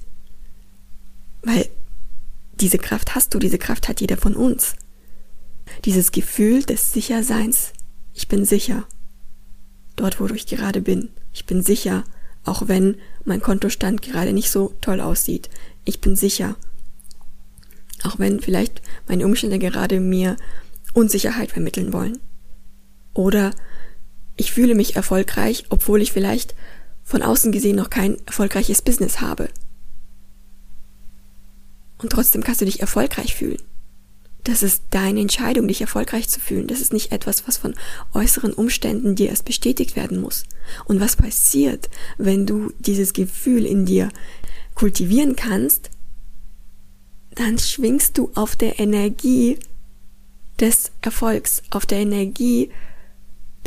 Weil 1.48 1.70
diese 2.60 2.78
Kraft 2.78 3.16
hast 3.16 3.34
du, 3.34 3.40
diese 3.40 3.58
Kraft 3.58 3.88
hat 3.88 4.02
jeder 4.02 4.18
von 4.18 4.36
uns. 4.36 4.76
Dieses 5.86 6.12
Gefühl 6.12 6.64
des 6.64 6.92
Sicherseins, 6.92 7.72
ich 8.14 8.28
bin 8.28 8.44
sicher, 8.44 8.86
dort 9.96 10.20
wo 10.20 10.26
ich 10.26 10.46
gerade 10.46 10.82
bin. 10.82 11.08
Ich 11.32 11.46
bin 11.46 11.62
sicher, 11.62 12.04
auch 12.44 12.68
wenn 12.68 12.98
mein 13.24 13.42
Kontostand 13.42 14.02
gerade 14.02 14.34
nicht 14.34 14.52
so 14.52 14.74
toll 14.82 15.00
aussieht. 15.00 15.50
Ich 15.86 16.02
bin 16.02 16.18
sicher. 16.18 16.58
Auch 18.04 18.20
wenn 18.20 18.42
vielleicht 18.42 18.82
meine 19.08 19.26
Umstände 19.26 19.58
gerade 19.58 20.02
mir 20.02 20.36
Unsicherheit 20.94 21.52
vermitteln 21.52 21.94
wollen. 21.94 22.20
Oder 23.14 23.52
ich 24.36 24.52
fühle 24.52 24.76
mich 24.76 24.98
erfolgreich, 24.98 25.64
obwohl 25.70 26.02
ich 26.02 26.12
vielleicht 26.12 26.56
von 27.06 27.22
außen 27.22 27.54
gesehen 27.54 27.78
noch 27.78 27.90
kein 27.90 28.18
erfolgreiches 28.26 28.82
Business 28.82 29.22
habe. 29.22 29.48
Und 31.98 32.12
trotzdem 32.12 32.44
kannst 32.44 32.62
du 32.62 32.66
dich 32.66 32.80
erfolgreich 32.80 33.36
fühlen. 33.36 33.62
Das 34.44 34.64
ist 34.64 34.84
deine 34.92 35.20
Entscheidung, 35.20 35.68
dich 35.68 35.82
erfolgreich 35.82 36.30
zu 36.30 36.40
fühlen. 36.40 36.68
Das 36.68 36.80
ist 36.80 36.94
nicht 36.94 37.12
etwas, 37.12 37.48
was 37.48 37.58
von 37.58 37.76
äußeren 38.14 38.54
Umständen 38.54 39.16
dir 39.16 39.30
erst 39.30 39.44
bestätigt 39.44 39.98
werden 39.98 40.22
muss. 40.22 40.46
Und 40.86 41.02
was 41.02 41.18
passiert, 41.18 41.90
wenn 42.18 42.46
du 42.46 42.72
dieses 42.80 43.12
Gefühl 43.12 43.66
in 43.66 43.86
dir 43.86 44.10
kultivieren 44.74 45.36
kannst, 45.36 45.90
dann 47.36 47.58
schwingst 47.60 48.18
du 48.18 48.32
auf 48.36 48.56
der 48.56 48.80
Energie 48.80 49.60
des 50.60 50.92
Erfolgs, 51.02 51.62
auf 51.70 51.86
der 51.86 52.00
Energie 52.00 52.72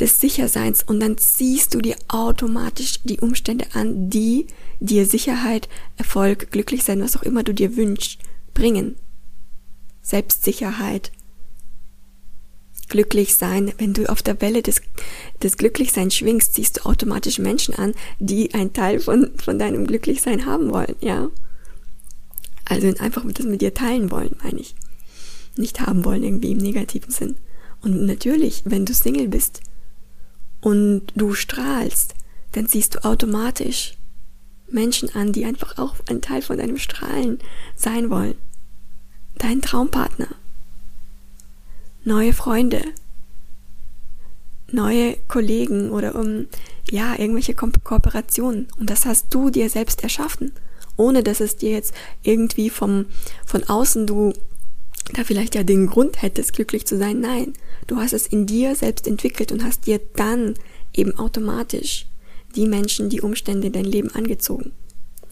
des 0.01 0.19
Sicherseins 0.19 0.83
und 0.83 0.99
dann 0.99 1.17
ziehst 1.17 1.73
du 1.73 1.79
dir 1.79 1.95
automatisch 2.07 2.99
die 3.03 3.19
Umstände 3.19 3.67
an, 3.73 4.09
die 4.09 4.47
dir 4.79 5.05
Sicherheit, 5.05 5.69
Erfolg, 5.95 6.51
glücklich 6.51 6.83
sein, 6.83 7.01
was 7.01 7.15
auch 7.15 7.23
immer 7.23 7.43
du 7.43 7.53
dir 7.53 7.77
wünschst, 7.77 8.19
bringen. 8.53 8.95
Selbstsicherheit, 10.01 11.11
glücklich 12.89 13.35
sein. 13.35 13.71
Wenn 13.77 13.93
du 13.93 14.09
auf 14.09 14.23
der 14.23 14.41
Welle 14.41 14.63
des, 14.63 14.81
des 15.41 15.55
Glücklichseins 15.57 16.15
schwingst, 16.15 16.55
ziehst 16.55 16.79
du 16.79 16.85
automatisch 16.89 17.37
Menschen 17.37 17.75
an, 17.75 17.93
die 18.19 18.53
einen 18.55 18.73
Teil 18.73 18.99
von, 18.99 19.31
von 19.37 19.59
deinem 19.59 19.85
Glücklichsein 19.85 20.45
haben 20.47 20.71
wollen, 20.71 20.95
ja. 20.99 21.29
Also 22.65 22.87
einfach 22.99 23.23
das 23.31 23.45
mit 23.45 23.61
dir 23.61 23.73
teilen 23.73 24.11
wollen, 24.11 24.35
meine 24.43 24.59
ich. 24.59 24.75
Nicht 25.57 25.81
haben 25.81 26.05
wollen 26.05 26.23
irgendwie 26.23 26.51
im 26.51 26.57
negativen 26.57 27.11
Sinn. 27.11 27.35
Und 27.81 28.05
natürlich, 28.05 28.63
wenn 28.65 28.85
du 28.85 28.93
Single 28.93 29.27
bist, 29.27 29.61
und 30.61 31.07
du 31.15 31.33
strahlst, 31.33 32.15
dann 32.53 32.67
siehst 32.67 32.95
du 32.95 33.03
automatisch 33.03 33.97
Menschen 34.69 35.13
an, 35.15 35.33
die 35.33 35.45
einfach 35.45 35.77
auch 35.77 35.95
ein 36.09 36.21
Teil 36.21 36.41
von 36.41 36.57
deinem 36.57 36.77
Strahlen 36.77 37.39
sein 37.75 38.09
wollen. 38.09 38.35
Dein 39.37 39.61
Traumpartner. 39.61 40.27
Neue 42.03 42.33
Freunde. 42.33 42.83
Neue 44.71 45.17
Kollegen 45.27 45.91
oder 45.91 46.15
um, 46.15 46.47
ja, 46.89 47.17
irgendwelche 47.17 47.53
Ko 47.53 47.69
Kooperationen. 47.83 48.67
Und 48.79 48.89
das 48.89 49.05
hast 49.05 49.33
du 49.33 49.49
dir 49.49 49.69
selbst 49.69 50.03
erschaffen. 50.03 50.53
Ohne 50.95 51.23
dass 51.23 51.41
es 51.41 51.57
dir 51.57 51.71
jetzt 51.71 51.93
irgendwie 52.23 52.69
vom, 52.69 53.05
von 53.45 53.63
außen 53.63 54.07
du 54.07 54.33
da 55.13 55.23
vielleicht 55.23 55.55
ja 55.55 55.63
den 55.63 55.87
Grund 55.87 56.21
hättest, 56.21 56.53
glücklich 56.53 56.85
zu 56.85 56.97
sein. 56.97 57.19
Nein, 57.19 57.53
du 57.87 57.97
hast 57.97 58.13
es 58.13 58.27
in 58.27 58.45
dir 58.45 58.75
selbst 58.75 59.07
entwickelt 59.07 59.51
und 59.51 59.63
hast 59.63 59.87
dir 59.87 59.99
dann 60.15 60.55
eben 60.93 61.17
automatisch 61.17 62.07
die 62.55 62.67
Menschen, 62.67 63.09
die 63.09 63.21
Umstände, 63.21 63.71
dein 63.71 63.85
Leben 63.85 64.13
angezogen. 64.13 64.71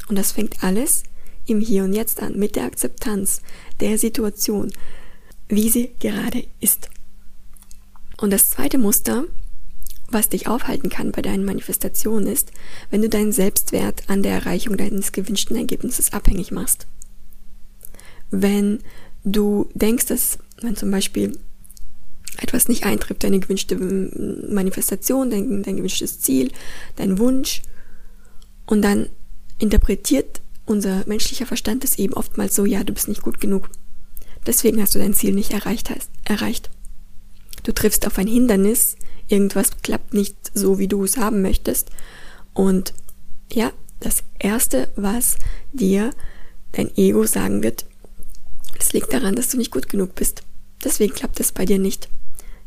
Und 0.07 0.17
das 0.17 0.31
fängt 0.31 0.63
alles 0.63 1.03
im 1.45 1.59
Hier 1.59 1.83
und 1.83 1.93
Jetzt 1.93 2.21
an, 2.21 2.38
mit 2.38 2.55
der 2.55 2.65
Akzeptanz 2.65 3.41
der 3.79 3.97
Situation, 3.97 4.71
wie 5.47 5.69
sie 5.69 5.91
gerade 5.99 6.45
ist. 6.59 6.89
Und 8.17 8.31
das 8.31 8.49
zweite 8.49 8.77
Muster, 8.77 9.25
was 10.09 10.29
dich 10.29 10.47
aufhalten 10.47 10.89
kann 10.89 11.11
bei 11.11 11.21
deinen 11.21 11.45
Manifestationen 11.45 12.27
ist, 12.27 12.51
wenn 12.89 13.01
du 13.01 13.09
deinen 13.09 13.31
Selbstwert 13.31 14.09
an 14.09 14.23
der 14.23 14.33
Erreichung 14.33 14.77
deines 14.77 15.11
gewünschten 15.11 15.55
Ergebnisses 15.55 16.13
abhängig 16.13 16.51
machst. 16.51 16.88
Wenn 18.31 18.79
du 19.31 19.69
denkst, 19.74 20.07
dass, 20.07 20.38
wenn 20.62 20.75
zum 20.75 20.91
Beispiel 20.91 21.38
etwas 22.38 22.67
nicht 22.67 22.86
eintrifft, 22.86 23.24
deine 23.24 23.39
gewünschte 23.39 23.75
Manifestation, 23.75 25.29
dein, 25.29 25.63
dein 25.63 25.75
gewünschtes 25.75 26.19
Ziel, 26.21 26.51
dein 26.95 27.17
Wunsch, 27.17 27.62
und 28.65 28.83
dann 28.83 29.07
interpretiert 29.57 30.41
unser 30.65 31.03
menschlicher 31.07 31.48
Verstand 31.48 31.83
es 31.83 31.98
eben 31.98 32.13
oftmals 32.13 32.55
so, 32.55 32.65
ja, 32.65 32.83
du 32.83 32.93
bist 32.93 33.07
nicht 33.07 33.24
gut 33.24 33.41
genug. 33.41 33.69
Deswegen 34.45 34.81
hast 34.81 34.93
du 34.93 35.00
dein 35.00 35.15
Ziel 35.15 35.33
nicht 35.33 35.51
erreicht. 35.51 35.91
erreicht. 36.24 36.69
Du 37.63 37.71
triffst 37.71 38.05
auf 38.05 38.17
ein 38.19 38.27
Hindernis, 38.27 38.95
irgendwas 39.27 39.71
klappt 39.81 40.13
nicht 40.13 40.36
so, 40.53 40.77
wie 40.77 40.88
du 40.88 41.03
es 41.03 41.17
haben 41.17 41.41
möchtest. 41.41 41.89
Und 42.53 42.93
ja, 43.51 43.71
das 44.00 44.24
Erste, 44.38 44.89
was 44.95 45.38
dir 45.74 46.12
dein 46.74 46.95
Ego 46.95 47.25
sagen 47.25 47.63
wird, 47.63 47.86
das 48.79 48.93
liegt 48.93 49.13
daran, 49.13 49.36
dass 49.36 49.50
du 49.50 49.57
nicht 49.57 49.71
gut 49.71 49.89
genug 49.89 50.15
bist. 50.15 50.41
Deswegen 50.83 51.13
klappt 51.13 51.39
es 51.39 51.51
bei 51.51 51.65
dir 51.65 51.77
nicht. 51.77 52.09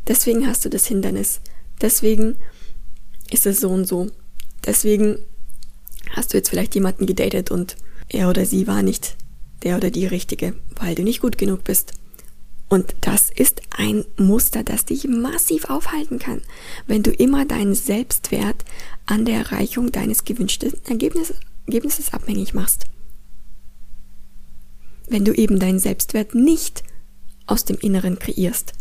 Deswegen 0.06 0.46
hast 0.46 0.64
du 0.64 0.68
das 0.68 0.86
Hindernis. 0.86 1.40
Deswegen 1.80 2.36
ist 3.30 3.46
es 3.46 3.60
so 3.60 3.70
und 3.70 3.86
so. 3.86 4.08
Deswegen 4.64 5.18
hast 6.10 6.32
du 6.32 6.36
jetzt 6.36 6.50
vielleicht 6.50 6.74
jemanden 6.74 7.06
gedatet 7.06 7.50
und 7.50 7.76
er 8.08 8.28
oder 8.28 8.46
sie 8.46 8.66
war 8.66 8.82
nicht 8.82 9.16
der 9.62 9.76
oder 9.76 9.90
die 9.90 10.06
Richtige, 10.06 10.54
weil 10.76 10.94
du 10.94 11.02
nicht 11.02 11.20
gut 11.20 11.38
genug 11.38 11.64
bist. 11.64 11.94
Und 12.68 12.94
das 13.02 13.30
ist 13.30 13.60
ein 13.70 14.04
Muster, 14.16 14.64
das 14.64 14.84
dich 14.84 15.06
massiv 15.06 15.66
aufhalten 15.66 16.18
kann, 16.18 16.40
wenn 16.86 17.02
du 17.02 17.10
immer 17.10 17.44
deinen 17.44 17.74
Selbstwert 17.74 18.64
an 19.06 19.24
der 19.24 19.36
Erreichung 19.36 19.92
deines 19.92 20.24
gewünschten 20.24 20.72
Ergebnisses, 20.86 21.36
Ergebnisses 21.66 22.12
abhängig 22.12 22.54
machst. 22.54 22.86
Wenn 25.12 25.26
du 25.26 25.34
eben 25.34 25.58
deinen 25.58 25.78
Selbstwert 25.78 26.34
nicht 26.34 26.82
aus 27.46 27.66
dem 27.66 27.76
Inneren 27.76 28.18
kreierst. 28.18 28.72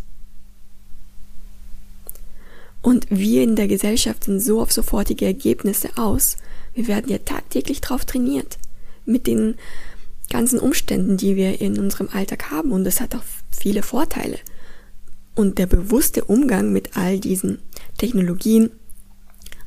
Und 2.80 3.06
wir 3.10 3.42
in 3.42 3.54
der 3.54 3.68
Gesellschaft 3.68 4.24
sind 4.24 4.40
so 4.40 4.62
auf 4.62 4.72
sofortige 4.72 5.26
Ergebnisse 5.26 5.90
aus. 5.96 6.38
Wir 6.72 6.88
werden 6.88 7.10
ja 7.10 7.18
tagtäglich 7.18 7.82
drauf 7.82 8.06
trainiert. 8.06 8.56
Mit 9.04 9.26
den 9.26 9.56
ganzen 10.30 10.58
Umständen, 10.58 11.18
die 11.18 11.36
wir 11.36 11.60
in 11.60 11.78
unserem 11.78 12.08
Alltag 12.08 12.50
haben. 12.50 12.72
Und 12.72 12.84
das 12.84 13.02
hat 13.02 13.14
auch 13.14 13.24
viele 13.50 13.82
Vorteile. 13.82 14.38
Und 15.34 15.58
der 15.58 15.66
bewusste 15.66 16.24
Umgang 16.24 16.72
mit 16.72 16.96
all 16.96 17.20
diesen 17.20 17.58
Technologien, 17.98 18.70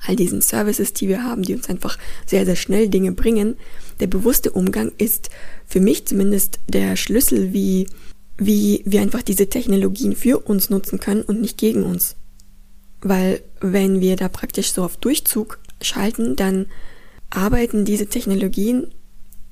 all 0.08 0.16
diesen 0.16 0.42
Services, 0.42 0.94
die 0.94 1.08
wir 1.08 1.24
haben, 1.24 1.44
die 1.44 1.56
uns 1.56 1.70
einfach 1.70 1.98
sehr, 2.26 2.46
sehr 2.46 2.56
schnell 2.56 2.90
Dinge 2.90 3.12
bringen, 3.12 3.56
der 4.00 4.08
bewusste 4.08 4.52
Umgang 4.52 4.92
ist 4.98 5.30
für 5.66 5.80
mich 5.80 6.06
zumindest 6.06 6.60
der 6.68 6.96
Schlüssel, 6.96 7.54
wie, 7.54 7.88
wie 8.38 8.84
wir 8.86 9.02
einfach 9.02 9.22
diese 9.22 9.48
Technologien 9.48 10.16
für 10.16 10.40
uns 10.40 10.70
nutzen 10.70 11.00
können 11.00 11.22
und 11.22 11.42
nicht 11.42 11.58
gegen 11.58 11.84
uns. 11.84 12.16
Weil 13.02 13.42
wenn 13.62 14.02
wir 14.02 14.16
da 14.16 14.30
praktisch 14.30 14.72
so 14.72 14.84
auf 14.84 14.98
Durchzug 14.98 15.60
schalten, 15.82 16.36
dann 16.36 16.68
arbeiten 17.30 17.86
diese 17.86 18.08
Technologien 18.08 18.88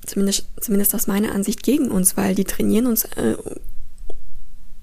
zumindest, 0.06 0.46
zumindest 0.60 0.94
aus 0.94 1.06
meiner 1.06 1.32
Ansicht 1.32 1.62
gegen 1.62 1.90
uns, 1.90 2.16
weil 2.16 2.34
die 2.34 2.44
trainieren 2.44 2.86
uns 2.86 3.04
äh, 3.04 3.36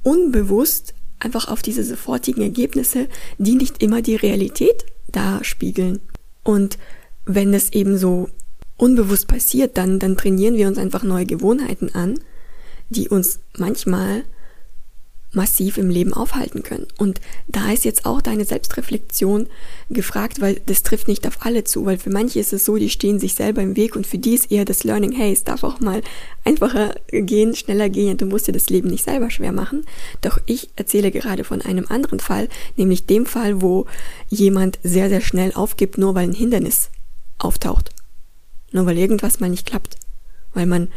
unbewusst 0.04 0.94
einfach 1.20 1.48
auf 1.48 1.62
diese 1.62 1.84
sofortigen 1.84 2.42
Ergebnisse, 2.42 3.08
die 3.38 3.56
nicht 3.56 3.84
immer 3.84 4.02
die 4.02 4.16
Realität 4.16 4.86
darspiegeln. 5.12 6.00
Und 6.44 6.78
wenn 7.26 7.52
das 7.52 7.72
eben 7.72 7.98
so 7.98 8.30
unbewusst 8.78 9.28
passiert, 9.28 9.78
dann, 9.78 10.00
dann 10.00 10.18
trainieren 10.18 10.56
wir 10.56 10.68
uns 10.68 10.78
einfach 10.78 11.04
neue 11.04 11.26
Gewohnheiten 11.26 11.94
an, 11.94 12.20
die 12.90 13.10
uns 13.10 13.40
manchmal 13.58 14.24
massiv 15.34 15.78
im 15.78 15.90
Leben 15.90 16.14
aufhalten 16.14 16.62
können. 16.62 16.88
Und 16.98 17.22
da 17.48 17.72
ist 17.72 17.86
jetzt 17.86 18.06
auch 18.06 18.22
deine 18.22 18.44
Selbstreflexion 18.44 19.48
gefragt, 19.90 20.42
weil 20.42 20.62
das 20.66 20.84
trifft 20.84 21.08
nicht 21.08 21.26
auf 21.26 21.46
alle 21.46 21.64
zu, 21.64 21.86
weil 21.86 21.98
für 21.98 22.10
manche 22.10 22.40
ist 22.40 22.52
es 22.52 22.66
so, 22.66 22.76
die 22.78 22.90
stehen 22.90 23.20
sich 23.20 23.34
selber 23.36 23.62
im 23.62 23.78
Weg 23.78 23.96
und 23.96 24.06
für 24.06 24.18
die 24.18 24.34
ist 24.34 24.52
eher 24.52 24.66
das 24.66 24.84
Learning, 24.84 25.14
hey, 25.14 25.32
es 25.32 25.44
darf 25.44 25.64
auch 25.64 25.80
mal 25.80 26.02
einfacher 26.44 26.96
gehen, 27.12 27.56
schneller 27.56 27.90
gehen, 27.90 28.18
du 28.18 28.26
musst 28.26 28.48
dir 28.48 28.52
das 28.52 28.70
Leben 28.70 28.90
nicht 28.90 29.06
selber 29.06 29.30
schwer 29.30 29.54
machen. 29.54 29.86
Doch 30.20 30.40
ich 30.46 30.70
erzähle 30.76 31.12
gerade 31.12 31.44
von 31.44 31.62
einem 31.62 31.86
anderen 31.88 32.20
Fall, 32.20 32.50
nämlich 32.76 33.06
dem 33.06 33.26
Fall, 33.26 33.62
wo 33.62 33.86
jemand 34.30 34.80
sehr, 34.84 35.08
sehr 35.08 35.22
schnell 35.22 35.54
aufgibt, 35.54 35.98
nur 35.98 36.14
weil 36.14 36.28
ein 36.28 36.34
Hindernis 36.34 36.90
auftaucht. 37.38 37.90
Nur 38.72 38.86
weil 38.86 38.98
irgendwas 38.98 39.40
mal 39.40 39.50
nicht 39.50 39.66
klappt. 39.66 39.96
Weil 40.54 40.66
man, 40.66 40.90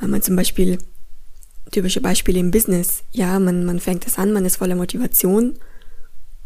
weil 0.00 0.08
man 0.08 0.22
zum 0.22 0.36
Beispiel 0.36 0.78
typische 1.70 2.00
Beispiele 2.00 2.38
im 2.38 2.50
Business. 2.50 3.02
Ja, 3.12 3.38
man, 3.38 3.64
man 3.64 3.80
fängt 3.80 4.06
es 4.06 4.18
an, 4.18 4.32
man 4.32 4.44
ist 4.44 4.56
voller 4.56 4.76
Motivation 4.76 5.58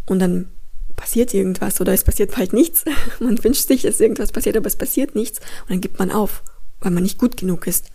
und 0.07 0.19
dann 0.19 0.49
passiert 0.97 1.33
irgendwas 1.33 1.81
oder 1.81 1.93
es 1.93 2.05
passiert 2.05 2.37
halt 2.37 2.53
nichts. 2.53 2.85
man 3.21 3.43
wünscht 3.43 3.69
sich, 3.69 3.83
dass 3.83 4.01
irgendwas 4.01 4.33
passiert, 4.33 4.57
aber 4.57 4.67
es 4.67 4.77
passiert 4.77 5.15
nichts 5.15 5.41
und 5.63 5.71
dann 5.71 5.81
gibt 5.81 5.99
man 5.99 6.11
auf, 6.11 6.43
weil 6.81 6.91
man 6.91 7.03
nicht 7.03 7.19
gut 7.19 7.37
genug 7.37 7.67
ist. 7.67 7.91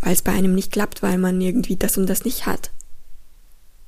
Weil 0.00 0.12
es 0.12 0.22
bei 0.22 0.32
einem 0.32 0.54
nicht 0.54 0.72
klappt, 0.72 1.02
weil 1.02 1.18
man 1.18 1.40
irgendwie 1.40 1.76
das 1.76 1.98
und 1.98 2.06
das 2.06 2.24
nicht 2.24 2.46
hat. 2.46 2.70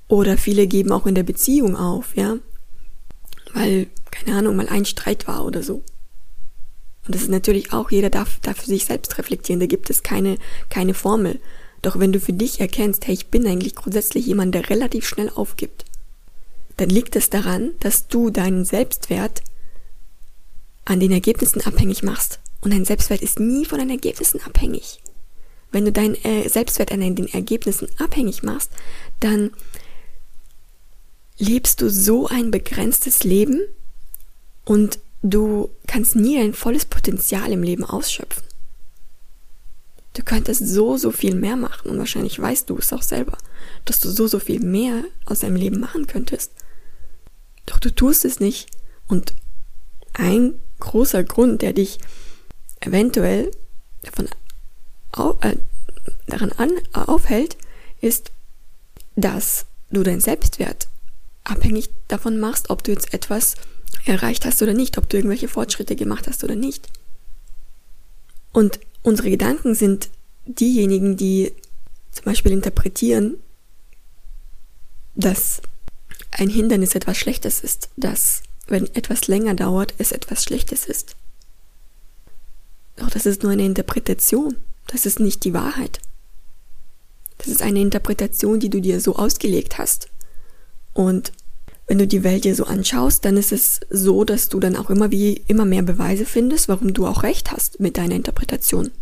Oder 0.08 0.36
viele 0.36 0.66
geben 0.66 0.90
auch 0.90 1.06
in 1.06 1.14
der 1.14 1.22
Beziehung 1.22 1.76
auf, 1.76 2.16
ja. 2.16 2.36
Weil, 3.54 3.86
keine 4.10 4.36
Ahnung, 4.36 4.56
mal 4.56 4.68
ein 4.68 4.84
Streit 4.84 5.28
war 5.28 5.44
oder 5.44 5.62
so. 5.62 5.84
Und 7.06 7.14
das 7.14 7.22
ist 7.22 7.30
natürlich 7.30 7.72
auch, 7.72 7.90
jeder 7.90 8.10
darf, 8.10 8.40
darf 8.40 8.58
für 8.58 8.66
sich 8.66 8.84
selbst 8.84 9.18
reflektieren, 9.18 9.60
da 9.60 9.66
gibt 9.66 9.88
es 9.88 10.02
keine, 10.02 10.36
keine 10.68 10.94
Formel. 10.94 11.40
Doch 11.82 11.98
wenn 11.98 12.12
du 12.12 12.20
für 12.20 12.32
dich 12.32 12.60
erkennst, 12.60 13.06
hey, 13.06 13.14
ich 13.14 13.28
bin 13.28 13.46
eigentlich 13.46 13.74
grundsätzlich 13.74 14.26
jemand, 14.26 14.54
der 14.54 14.68
relativ 14.68 15.06
schnell 15.06 15.30
aufgibt, 15.30 15.84
dann 16.76 16.90
liegt 16.90 17.16
es 17.16 17.30
daran, 17.30 17.72
dass 17.80 18.08
du 18.08 18.30
deinen 18.30 18.64
Selbstwert 18.64 19.42
an 20.84 21.00
den 21.00 21.12
Ergebnissen 21.12 21.60
abhängig 21.62 22.02
machst. 22.02 22.40
Und 22.60 22.72
dein 22.72 22.84
Selbstwert 22.84 23.22
ist 23.22 23.40
nie 23.40 23.64
von 23.64 23.78
deinen 23.78 23.90
Ergebnissen 23.90 24.40
abhängig. 24.42 25.00
Wenn 25.72 25.84
du 25.84 25.92
deinen 25.92 26.16
äh, 26.24 26.48
Selbstwert 26.48 26.92
an 26.92 27.00
den 27.00 27.28
Ergebnissen 27.28 27.88
abhängig 27.98 28.42
machst, 28.42 28.70
dann 29.20 29.50
lebst 31.38 31.80
du 31.80 31.88
so 31.88 32.26
ein 32.26 32.50
begrenztes 32.50 33.24
Leben 33.24 33.60
und 34.64 34.98
du 35.22 35.70
kannst 35.86 36.16
nie 36.16 36.36
dein 36.36 36.54
volles 36.54 36.84
Potenzial 36.84 37.52
im 37.52 37.62
Leben 37.62 37.84
ausschöpfen. 37.84 38.42
Du 40.14 40.22
könntest 40.22 40.66
so, 40.66 40.96
so 40.96 41.12
viel 41.12 41.34
mehr 41.34 41.56
machen 41.56 41.90
und 41.90 41.98
wahrscheinlich 41.98 42.38
weißt 42.38 42.68
du 42.68 42.76
es 42.78 42.92
auch 42.92 43.02
selber, 43.02 43.38
dass 43.84 44.00
du 44.00 44.10
so, 44.10 44.26
so 44.26 44.40
viel 44.40 44.60
mehr 44.60 45.04
aus 45.24 45.40
deinem 45.40 45.56
Leben 45.56 45.78
machen 45.78 46.06
könntest. 46.06 46.52
Doch 47.66 47.78
du 47.78 47.94
tust 47.94 48.24
es 48.24 48.40
nicht. 48.40 48.68
Und 49.06 49.34
ein 50.12 50.54
großer 50.80 51.22
Grund, 51.22 51.62
der 51.62 51.72
dich 51.72 51.98
eventuell 52.80 53.50
davon 54.02 54.28
au 55.12 55.36
äh, 55.42 55.56
daran 56.26 56.52
an, 56.52 56.70
aufhält, 56.92 57.56
ist, 58.00 58.32
dass 59.16 59.66
du 59.90 60.02
deinen 60.02 60.20
Selbstwert 60.20 60.88
abhängig 61.44 61.90
davon 62.08 62.38
machst, 62.38 62.70
ob 62.70 62.82
du 62.82 62.92
jetzt 62.92 63.12
etwas 63.12 63.56
erreicht 64.04 64.44
hast 64.44 64.62
oder 64.62 64.74
nicht, 64.74 64.98
ob 64.98 65.08
du 65.08 65.16
irgendwelche 65.16 65.48
Fortschritte 65.48 65.96
gemacht 65.96 66.26
hast 66.28 66.44
oder 66.44 66.54
nicht. 66.54 66.88
Und 68.52 68.80
Unsere 69.02 69.30
Gedanken 69.30 69.74
sind 69.74 70.10
diejenigen, 70.46 71.16
die 71.16 71.52
zum 72.10 72.24
Beispiel 72.24 72.52
interpretieren, 72.52 73.36
dass 75.14 75.60
ein 76.30 76.48
Hindernis 76.48 76.94
etwas 76.94 77.16
Schlechtes 77.16 77.60
ist, 77.60 77.88
dass 77.96 78.42
wenn 78.66 78.86
etwas 78.94 79.26
länger 79.26 79.54
dauert, 79.54 79.94
es 79.98 80.12
etwas 80.12 80.44
Schlechtes 80.44 80.86
ist. 80.86 81.16
Doch 82.96 83.10
das 83.10 83.26
ist 83.26 83.42
nur 83.42 83.52
eine 83.52 83.64
Interpretation, 83.64 84.56
das 84.86 85.06
ist 85.06 85.20
nicht 85.20 85.44
die 85.44 85.54
Wahrheit. 85.54 86.00
Das 87.38 87.48
ist 87.48 87.62
eine 87.62 87.80
Interpretation, 87.80 88.60
die 88.60 88.68
du 88.68 88.80
dir 88.80 89.00
so 89.00 89.16
ausgelegt 89.16 89.78
hast. 89.78 90.08
Und 90.92 91.32
wenn 91.90 91.98
du 91.98 92.06
die 92.06 92.22
Welt 92.22 92.44
dir 92.44 92.54
so 92.54 92.66
anschaust, 92.66 93.24
dann 93.24 93.36
ist 93.36 93.50
es 93.50 93.80
so, 93.90 94.22
dass 94.22 94.48
du 94.48 94.60
dann 94.60 94.76
auch 94.76 94.90
immer 94.90 95.10
wie 95.10 95.42
immer 95.48 95.64
mehr 95.64 95.82
Beweise 95.82 96.24
findest, 96.24 96.68
warum 96.68 96.94
du 96.94 97.04
auch 97.04 97.24
recht 97.24 97.50
hast 97.50 97.80
mit 97.80 97.98
deiner 97.98 98.14
Interpretation. 98.14 98.92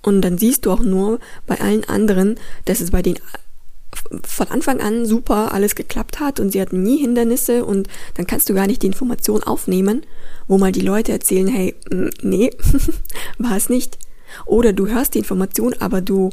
Und 0.00 0.22
dann 0.22 0.38
siehst 0.38 0.64
du 0.64 0.70
auch 0.70 0.80
nur 0.80 1.20
bei 1.46 1.60
allen 1.60 1.84
anderen, 1.84 2.36
dass 2.64 2.80
es 2.80 2.90
bei 2.90 3.02
denen 3.02 3.20
von 4.24 4.48
Anfang 4.48 4.80
an 4.80 5.04
super 5.04 5.52
alles 5.52 5.74
geklappt 5.74 6.20
hat 6.20 6.40
und 6.40 6.52
sie 6.52 6.60
hatten 6.62 6.82
nie 6.82 6.96
Hindernisse 6.96 7.66
und 7.66 7.86
dann 8.14 8.26
kannst 8.26 8.48
du 8.48 8.54
gar 8.54 8.66
nicht 8.66 8.80
die 8.80 8.86
Information 8.86 9.42
aufnehmen, 9.42 10.06
wo 10.48 10.56
mal 10.56 10.72
die 10.72 10.80
Leute 10.80 11.12
erzählen, 11.12 11.48
hey, 11.48 11.74
mm, 11.90 12.08
nee, 12.22 12.50
war 13.38 13.58
es 13.58 13.68
nicht. 13.68 13.98
Oder 14.46 14.72
du 14.72 14.86
hörst 14.86 15.12
die 15.12 15.18
Information, 15.18 15.74
aber 15.80 16.00
du, 16.00 16.30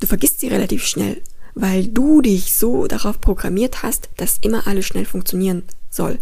du 0.00 0.06
vergisst 0.06 0.40
sie 0.40 0.48
relativ 0.48 0.86
schnell 0.86 1.20
weil 1.54 1.86
du 1.86 2.22
dich 2.22 2.54
so 2.54 2.86
darauf 2.86 3.20
programmiert 3.20 3.82
hast, 3.82 4.08
dass 4.16 4.38
immer 4.38 4.66
alles 4.66 4.86
schnell 4.86 5.04
funktionieren 5.04 5.62
soll. 5.90 6.18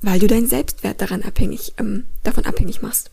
Weil 0.00 0.20
du 0.20 0.26
deinen 0.28 0.46
Selbstwert 0.46 1.00
daran 1.00 1.22
abhängig, 1.22 1.74
ähm, 1.78 2.06
davon 2.22 2.46
abhängig 2.46 2.82
machst. 2.82 3.10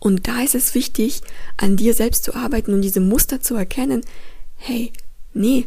Und 0.00 0.26
da 0.26 0.42
ist 0.42 0.54
es 0.54 0.74
wichtig, 0.74 1.20
an 1.56 1.76
dir 1.76 1.94
selbst 1.94 2.24
zu 2.24 2.34
arbeiten 2.34 2.74
und 2.74 2.82
diese 2.82 3.00
Muster 3.00 3.40
zu 3.40 3.54
erkennen. 3.54 4.02
Hey, 4.56 4.92
nee. 5.34 5.66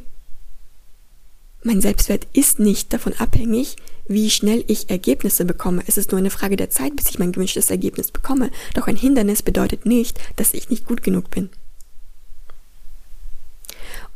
Mein 1.61 1.79
Selbstwert 1.79 2.27
ist 2.33 2.59
nicht 2.59 2.91
davon 2.91 3.13
abhängig, 3.13 3.77
wie 4.05 4.29
schnell 4.29 4.65
ich 4.67 4.89
Ergebnisse 4.89 5.45
bekomme. 5.45 5.83
Es 5.87 5.97
ist 5.97 6.11
nur 6.11 6.19
eine 6.19 6.31
Frage 6.31 6.57
der 6.57 6.69
Zeit, 6.69 6.95
bis 6.97 7.09
ich 7.09 7.19
mein 7.19 7.31
gewünschtes 7.31 7.69
Ergebnis 7.69 8.11
bekomme. 8.11 8.51
Doch 8.73 8.87
ein 8.87 8.97
Hindernis 8.97 9.43
bedeutet 9.43 9.85
nicht, 9.85 10.19
dass 10.35 10.53
ich 10.53 10.69
nicht 10.69 10.85
gut 10.85 11.03
genug 11.03 11.29
bin. 11.29 11.49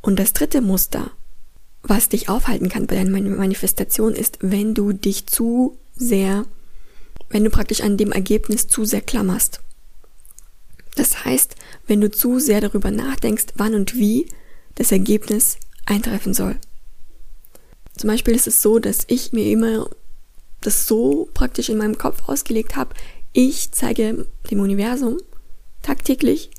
Und 0.01 0.17
das 0.19 0.33
dritte 0.33 0.61
Muster, 0.61 1.11
was 1.83 2.09
dich 2.09 2.29
aufhalten 2.29 2.69
kann 2.69 2.87
bei 2.87 2.95
deiner 2.95 3.09
Manifestation, 3.11 4.13
ist, 4.13 4.39
wenn 4.41 4.73
du 4.73 4.93
dich 4.93 5.27
zu 5.27 5.77
sehr, 5.95 6.45
wenn 7.29 7.43
du 7.43 7.49
praktisch 7.49 7.81
an 7.81 7.97
dem 7.97 8.11
Ergebnis 8.11 8.67
zu 8.67 8.85
sehr 8.85 9.01
klammerst. 9.01 9.61
Das 10.95 11.25
heißt, 11.25 11.55
wenn 11.85 12.01
du 12.01 12.09
zu 12.09 12.39
sehr 12.39 12.61
darüber 12.61 12.91
nachdenkst, 12.91 13.45
wann 13.55 13.75
und 13.75 13.95
wie 13.95 14.27
das 14.75 14.91
Ergebnis 14.91 15.57
eintreffen 15.85 16.33
soll. 16.33 16.57
Zum 17.97 18.09
Beispiel 18.09 18.35
ist 18.35 18.47
es 18.47 18.61
so, 18.61 18.79
dass 18.79 19.05
ich 19.07 19.31
mir 19.31 19.51
immer 19.51 19.89
das 20.61 20.87
so 20.87 21.29
praktisch 21.33 21.69
in 21.69 21.77
meinem 21.77 21.97
Kopf 21.97 22.27
ausgelegt 22.27 22.75
habe, 22.75 22.93
ich 23.33 23.71
zeige 23.71 24.25
dem 24.49 24.59
Universum 24.59 25.17
tagtäglich, 25.83 26.49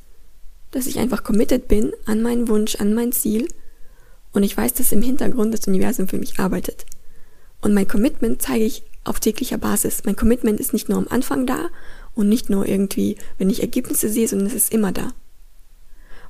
dass 0.71 0.87
ich 0.87 0.99
einfach 0.99 1.25
committed 1.25 1.69
bin 1.69 1.93
an 2.05 2.23
meinen 2.23 2.49
Wunsch, 2.49 2.77
an 2.77 2.95
mein 2.95 3.13
Ziel 3.13 3.49
und 4.33 4.43
ich 4.43 4.57
weiß, 4.57 4.75
dass 4.75 4.93
im 4.93 5.03
Hintergrund 5.03 5.55
das 5.55 5.67
Universum 5.67 6.09
für 6.09 6.19
mich 6.19 6.39
arbeitet. 6.39 6.85
Und 7.61 7.75
mein 7.75 7.89
Commitment 7.89 8.41
zeige 8.41 8.65
ich 8.65 8.83
auf 9.05 9.21
täglicher 9.21 9.59
Basis. 9.59 10.03
Mein 10.05 10.17
Commitment 10.17 10.61
ist 10.61 10.73
nicht 10.73 10.89
nur 10.89 10.99
am 10.99 11.09
Anfang 11.09 11.47
da 11.47 11.71
und 12.15 12.29
nicht 12.29 12.51
nur 12.51 12.67
irgendwie, 12.67 13.17
wenn 13.39 13.51
ich 13.51 13.63
Ergebnisse 13.63 14.09
sehe, 14.09 14.29
sondern 14.29 14.49
es 14.49 14.55
ist 14.55 14.73
immer 14.73 14.93
da. 14.93 15.13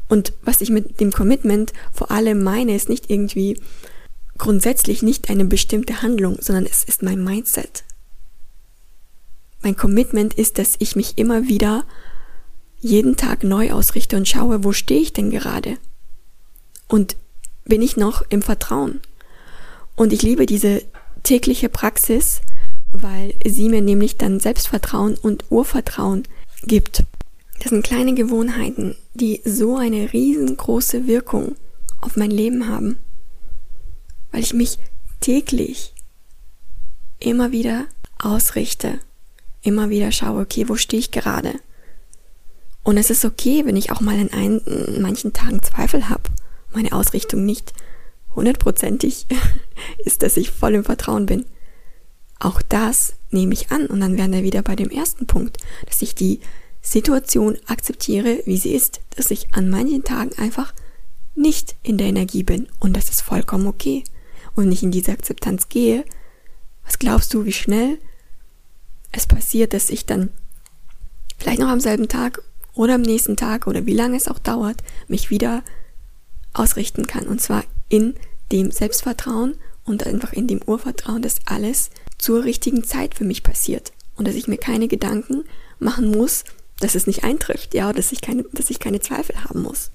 Und 0.08 0.32
was 0.42 0.60
ich 0.60 0.70
mit 0.70 1.00
dem 1.00 1.12
Commitment 1.12 1.72
vor 1.92 2.10
allem 2.10 2.42
meine, 2.42 2.74
ist 2.74 2.88
nicht 2.88 3.10
irgendwie 3.10 3.60
grundsätzlich 4.38 5.02
nicht 5.02 5.28
eine 5.28 5.44
bestimmte 5.44 6.00
Handlung, 6.00 6.38
sondern 6.40 6.64
es 6.64 6.84
ist 6.84 7.02
mein 7.02 7.22
Mindset. 7.22 7.84
Mein 9.62 9.76
Commitment 9.76 10.34
ist, 10.34 10.58
dass 10.58 10.76
ich 10.78 10.96
mich 10.96 11.18
immer 11.18 11.48
wieder 11.48 11.84
jeden 12.80 13.16
Tag 13.16 13.44
neu 13.44 13.72
ausrichte 13.72 14.16
und 14.16 14.28
schaue, 14.28 14.64
wo 14.64 14.72
stehe 14.72 15.00
ich 15.00 15.12
denn 15.12 15.30
gerade? 15.30 15.78
Und 16.86 17.16
bin 17.64 17.82
ich 17.82 17.96
noch 17.96 18.22
im 18.28 18.42
Vertrauen? 18.42 19.00
Und 19.96 20.12
ich 20.12 20.22
liebe 20.22 20.46
diese 20.46 20.82
tägliche 21.22 21.68
Praxis, 21.68 22.40
weil 22.92 23.34
sie 23.46 23.68
mir 23.68 23.82
nämlich 23.82 24.16
dann 24.16 24.40
Selbstvertrauen 24.40 25.14
und 25.16 25.44
Urvertrauen 25.50 26.22
gibt. 26.62 27.04
Das 27.60 27.70
sind 27.70 27.84
kleine 27.84 28.14
Gewohnheiten, 28.14 28.96
die 29.14 29.42
so 29.44 29.76
eine 29.76 30.12
riesengroße 30.12 31.06
Wirkung 31.06 31.56
auf 32.00 32.16
mein 32.16 32.30
Leben 32.30 32.68
haben, 32.68 32.98
weil 34.30 34.42
ich 34.42 34.54
mich 34.54 34.78
täglich 35.20 35.92
immer 37.18 37.50
wieder 37.50 37.86
ausrichte, 38.18 39.00
immer 39.62 39.90
wieder 39.90 40.12
schaue, 40.12 40.42
okay, 40.42 40.68
wo 40.68 40.76
stehe 40.76 41.00
ich 41.00 41.10
gerade? 41.10 41.54
Und 42.88 42.96
es 42.96 43.10
ist 43.10 43.26
okay, 43.26 43.66
wenn 43.66 43.76
ich 43.76 43.92
auch 43.92 44.00
mal 44.00 44.18
in, 44.18 44.32
ein, 44.32 44.60
in 44.60 45.02
manchen 45.02 45.34
Tagen 45.34 45.62
Zweifel 45.62 46.08
habe, 46.08 46.22
meine 46.72 46.92
Ausrichtung 46.92 47.44
nicht 47.44 47.74
hundertprozentig 48.34 49.26
ist, 50.06 50.22
dass 50.22 50.38
ich 50.38 50.50
voll 50.50 50.74
im 50.74 50.84
Vertrauen 50.84 51.26
bin. 51.26 51.44
Auch 52.38 52.62
das 52.62 53.12
nehme 53.30 53.52
ich 53.52 53.70
an 53.72 53.88
und 53.88 54.00
dann 54.00 54.16
wären 54.16 54.32
wir 54.32 54.42
wieder 54.42 54.62
bei 54.62 54.74
dem 54.74 54.88
ersten 54.88 55.26
Punkt, 55.26 55.58
dass 55.84 56.00
ich 56.00 56.14
die 56.14 56.40
Situation 56.80 57.58
akzeptiere, 57.66 58.38
wie 58.46 58.56
sie 58.56 58.72
ist, 58.72 59.00
dass 59.16 59.30
ich 59.30 59.52
an 59.52 59.68
manchen 59.68 60.02
Tagen 60.02 60.30
einfach 60.38 60.72
nicht 61.34 61.76
in 61.82 61.98
der 61.98 62.06
Energie 62.06 62.42
bin 62.42 62.68
und 62.80 62.96
das 62.96 63.10
ist 63.10 63.20
vollkommen 63.20 63.66
okay 63.66 64.02
und 64.54 64.70
nicht 64.70 64.82
in 64.82 64.92
diese 64.92 65.12
Akzeptanz 65.12 65.68
gehe. 65.68 66.06
Was 66.86 66.98
glaubst 66.98 67.34
du, 67.34 67.44
wie 67.44 67.52
schnell 67.52 67.98
es 69.12 69.26
passiert, 69.26 69.74
dass 69.74 69.90
ich 69.90 70.06
dann 70.06 70.30
vielleicht 71.36 71.60
noch 71.60 71.68
am 71.68 71.80
selben 71.80 72.08
Tag 72.08 72.42
oder 72.78 72.94
am 72.94 73.02
nächsten 73.02 73.36
Tag 73.36 73.66
oder 73.66 73.86
wie 73.86 73.92
lange 73.92 74.16
es 74.16 74.28
auch 74.28 74.38
dauert, 74.38 74.82
mich 75.08 75.30
wieder 75.30 75.64
ausrichten 76.54 77.06
kann 77.08 77.26
und 77.26 77.40
zwar 77.40 77.64
in 77.88 78.14
dem 78.52 78.70
Selbstvertrauen 78.70 79.56
und 79.84 80.06
einfach 80.06 80.32
in 80.32 80.46
dem 80.46 80.62
Urvertrauen, 80.64 81.20
dass 81.20 81.40
alles 81.44 81.90
zur 82.18 82.44
richtigen 82.44 82.84
Zeit 82.84 83.16
für 83.16 83.24
mich 83.24 83.42
passiert 83.42 83.92
und 84.16 84.28
dass 84.28 84.36
ich 84.36 84.46
mir 84.46 84.58
keine 84.58 84.86
Gedanken 84.86 85.44
machen 85.80 86.12
muss, 86.12 86.44
dass 86.78 86.94
es 86.94 87.08
nicht 87.08 87.24
eintrifft, 87.24 87.74
ja, 87.74 87.92
dass 87.92 88.12
ich 88.12 88.20
keine, 88.20 88.44
dass 88.52 88.70
ich 88.70 88.78
keine 88.78 89.00
Zweifel 89.00 89.42
haben 89.42 89.62
muss. 89.62 89.90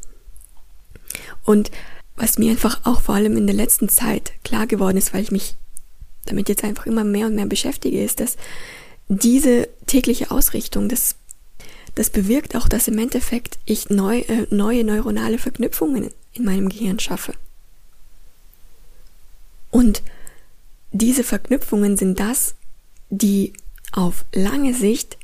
Und 1.45 1.71
was 2.17 2.37
mir 2.37 2.51
einfach 2.51 2.81
auch 2.83 2.99
vor 2.99 3.15
allem 3.15 3.37
in 3.37 3.47
der 3.47 3.55
letzten 3.55 3.87
Zeit 3.87 4.33
klar 4.43 4.67
geworden 4.67 4.97
ist, 4.97 5.13
weil 5.13 5.23
ich 5.23 5.31
mich 5.31 5.55
damit 6.25 6.49
jetzt 6.49 6.65
einfach 6.65 6.85
immer 6.85 7.05
mehr 7.05 7.27
und 7.27 7.35
mehr 7.35 7.45
beschäftige, 7.45 8.03
ist, 8.03 8.19
dass 8.19 8.35
diese 9.07 9.69
tägliche 9.87 10.31
Ausrichtung, 10.31 10.89
das, 10.89 11.15
das 11.95 12.09
bewirkt 12.09 12.55
auch, 12.55 12.67
dass 12.67 12.87
im 12.87 12.97
Endeffekt 12.97 13.59
ich 13.65 13.89
neu, 13.89 14.19
äh, 14.19 14.47
neue 14.49 14.83
neuronale 14.83 15.37
Verknüpfungen 15.37 16.09
in 16.33 16.45
meinem 16.45 16.69
Gehirn 16.69 16.99
schaffe. 16.99 17.33
Und 19.71 20.03
diese 20.91 21.23
Verknüpfungen 21.23 21.97
sind 21.97 22.19
das, 22.19 22.55
die 23.09 23.53
auf 23.91 24.25
lange 24.33 24.73
Sicht 24.73 25.17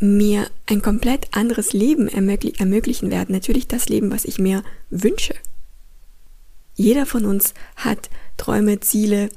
mir 0.00 0.50
ein 0.66 0.82
komplett 0.82 1.34
anderes 1.36 1.72
Leben 1.72 2.08
ermöglichen 2.08 3.10
werden. 3.10 3.34
Natürlich 3.34 3.66
das 3.66 3.88
Leben, 3.88 4.12
was 4.12 4.24
ich 4.24 4.38
mir 4.38 4.62
wünsche. 4.90 5.34
Jeder 6.74 7.06
von 7.06 7.24
uns 7.24 7.54
hat 7.76 8.08
Träume, 8.36 8.80
Ziele 8.80 9.30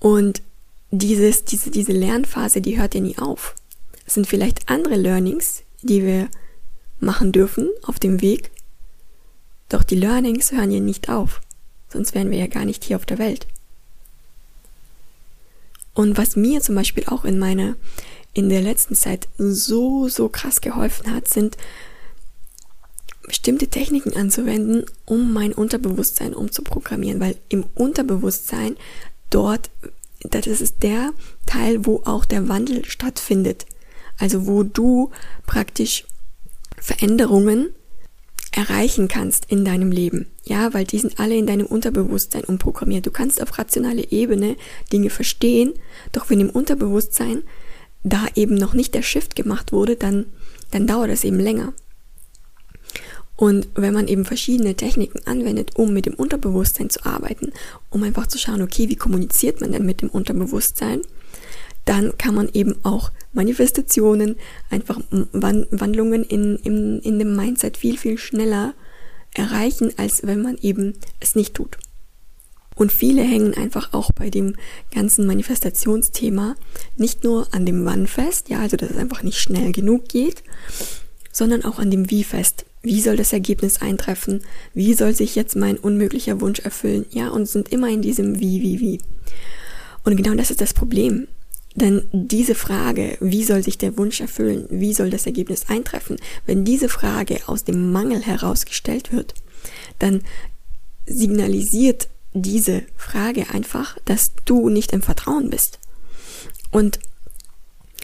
und 0.00 0.42
dieses, 0.90 1.44
diese, 1.44 1.70
diese 1.70 1.92
Lernphase, 1.92 2.60
die 2.60 2.78
hört 2.78 2.94
ja 2.94 3.00
nie 3.00 3.16
auf. 3.18 3.54
Sind 4.12 4.26
vielleicht 4.26 4.68
andere 4.68 4.96
Learnings, 4.96 5.62
die 5.82 6.04
wir 6.04 6.28
machen 7.00 7.32
dürfen 7.32 7.70
auf 7.82 7.98
dem 7.98 8.20
Weg, 8.20 8.50
doch 9.68 9.82
die 9.82 9.96
Learnings 9.96 10.52
hören 10.52 10.70
ja 10.70 10.80
nicht 10.80 11.08
auf, 11.08 11.40
sonst 11.88 12.14
wären 12.14 12.30
wir 12.30 12.38
ja 12.38 12.46
gar 12.46 12.66
nicht 12.66 12.84
hier 12.84 12.96
auf 12.96 13.06
der 13.06 13.18
Welt. 13.18 13.46
Und 15.94 16.18
was 16.18 16.36
mir 16.36 16.60
zum 16.60 16.74
Beispiel 16.74 17.04
auch 17.06 17.24
in 17.24 17.38
meiner, 17.38 17.74
in 18.34 18.48
der 18.48 18.60
letzten 18.60 18.94
Zeit 18.94 19.28
so, 19.38 20.08
so 20.08 20.28
krass 20.28 20.60
geholfen 20.60 21.12
hat, 21.12 21.28
sind 21.28 21.56
bestimmte 23.26 23.68
Techniken 23.68 24.14
anzuwenden, 24.14 24.84
um 25.06 25.32
mein 25.32 25.52
Unterbewusstsein 25.52 26.34
umzuprogrammieren, 26.34 27.20
weil 27.20 27.36
im 27.48 27.64
Unterbewusstsein 27.74 28.76
dort, 29.30 29.70
das 30.20 30.46
ist 30.46 30.82
der 30.82 31.12
Teil, 31.46 31.86
wo 31.86 32.02
auch 32.04 32.24
der 32.24 32.48
Wandel 32.48 32.84
stattfindet. 32.84 33.66
Also 34.22 34.46
wo 34.46 34.62
du 34.62 35.10
praktisch 35.48 36.04
Veränderungen 36.78 37.70
erreichen 38.52 39.08
kannst 39.08 39.46
in 39.50 39.64
deinem 39.64 39.90
Leben. 39.90 40.26
Ja, 40.44 40.72
weil 40.72 40.84
die 40.84 41.00
sind 41.00 41.18
alle 41.18 41.36
in 41.36 41.48
deinem 41.48 41.66
Unterbewusstsein 41.66 42.44
umprogrammiert. 42.44 43.04
Du 43.04 43.10
kannst 43.10 43.42
auf 43.42 43.58
rationale 43.58 44.12
Ebene 44.12 44.54
Dinge 44.92 45.10
verstehen, 45.10 45.72
doch 46.12 46.30
wenn 46.30 46.38
im 46.38 46.50
Unterbewusstsein 46.50 47.42
da 48.04 48.28
eben 48.36 48.54
noch 48.54 48.74
nicht 48.74 48.94
der 48.94 49.02
Shift 49.02 49.34
gemacht 49.34 49.72
wurde, 49.72 49.96
dann, 49.96 50.26
dann 50.70 50.86
dauert 50.86 51.10
es 51.10 51.24
eben 51.24 51.40
länger. 51.40 51.72
Und 53.34 53.70
wenn 53.74 53.92
man 53.92 54.06
eben 54.06 54.24
verschiedene 54.24 54.76
Techniken 54.76 55.26
anwendet, 55.26 55.74
um 55.74 55.92
mit 55.92 56.06
dem 56.06 56.14
Unterbewusstsein 56.14 56.90
zu 56.90 57.04
arbeiten, 57.04 57.52
um 57.90 58.04
einfach 58.04 58.28
zu 58.28 58.38
schauen, 58.38 58.62
okay, 58.62 58.88
wie 58.88 58.94
kommuniziert 58.94 59.60
man 59.60 59.72
denn 59.72 59.84
mit 59.84 60.00
dem 60.00 60.10
Unterbewusstsein, 60.10 61.00
dann 61.86 62.16
kann 62.18 62.36
man 62.36 62.48
eben 62.52 62.76
auch 62.84 63.10
Manifestationen, 63.32 64.36
einfach 64.70 65.00
Wandlungen 65.10 66.22
in, 66.24 66.56
in, 66.56 67.00
in 67.00 67.18
dem 67.18 67.34
Mindset 67.34 67.76
viel, 67.76 67.96
viel 67.96 68.18
schneller 68.18 68.74
erreichen, 69.34 69.92
als 69.96 70.26
wenn 70.26 70.42
man 70.42 70.58
eben 70.58 70.94
es 71.20 71.34
nicht 71.34 71.54
tut. 71.54 71.78
Und 72.74 72.90
viele 72.90 73.22
hängen 73.22 73.54
einfach 73.54 73.92
auch 73.92 74.12
bei 74.12 74.30
dem 74.30 74.56
ganzen 74.94 75.26
Manifestationsthema 75.26 76.56
nicht 76.96 77.22
nur 77.22 77.46
an 77.52 77.66
dem 77.66 77.84
Wann 77.84 78.06
fest, 78.06 78.48
ja, 78.48 78.60
also 78.60 78.76
dass 78.76 78.90
es 78.90 78.96
einfach 78.96 79.22
nicht 79.22 79.38
schnell 79.38 79.72
genug 79.72 80.08
geht, 80.08 80.42
sondern 81.30 81.64
auch 81.64 81.78
an 81.78 81.90
dem 81.90 82.10
Wie 82.10 82.24
fest. 82.24 82.64
Wie 82.82 83.00
soll 83.00 83.16
das 83.16 83.32
Ergebnis 83.32 83.80
eintreffen? 83.80 84.40
Wie 84.74 84.94
soll 84.94 85.14
sich 85.14 85.36
jetzt 85.36 85.54
mein 85.54 85.76
unmöglicher 85.76 86.40
Wunsch 86.40 86.60
erfüllen? 86.60 87.06
Ja, 87.10 87.28
und 87.28 87.48
sind 87.48 87.70
immer 87.70 87.88
in 87.88 88.02
diesem 88.02 88.40
Wie, 88.40 88.62
wie, 88.62 88.80
wie. 88.80 89.00
Und 90.04 90.16
genau 90.16 90.34
das 90.34 90.50
ist 90.50 90.60
das 90.60 90.74
Problem. 90.74 91.28
Denn 91.74 92.06
diese 92.12 92.54
Frage, 92.54 93.16
wie 93.20 93.44
soll 93.44 93.62
sich 93.62 93.78
der 93.78 93.96
Wunsch 93.96 94.20
erfüllen, 94.20 94.66
wie 94.70 94.92
soll 94.92 95.10
das 95.10 95.26
Ergebnis 95.26 95.68
eintreffen, 95.68 96.16
wenn 96.44 96.64
diese 96.64 96.88
Frage 96.88 97.40
aus 97.46 97.64
dem 97.64 97.92
Mangel 97.92 98.20
herausgestellt 98.20 99.12
wird, 99.12 99.34
dann 99.98 100.22
signalisiert 101.06 102.08
diese 102.34 102.82
Frage 102.96 103.50
einfach, 103.50 103.96
dass 104.04 104.32
du 104.44 104.68
nicht 104.68 104.92
im 104.92 105.02
Vertrauen 105.02 105.50
bist. 105.50 105.78
Und 106.70 106.98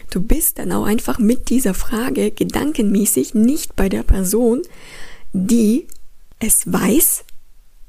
du 0.09 0.21
bist 0.21 0.57
dann 0.57 0.71
auch 0.71 0.85
einfach 0.85 1.19
mit 1.19 1.49
dieser 1.49 1.73
Frage 1.73 2.31
gedankenmäßig 2.31 3.35
nicht 3.35 3.75
bei 3.75 3.87
der 3.87 4.03
Person, 4.03 4.63
die 5.33 5.87
es 6.39 6.71
weiß 6.71 7.23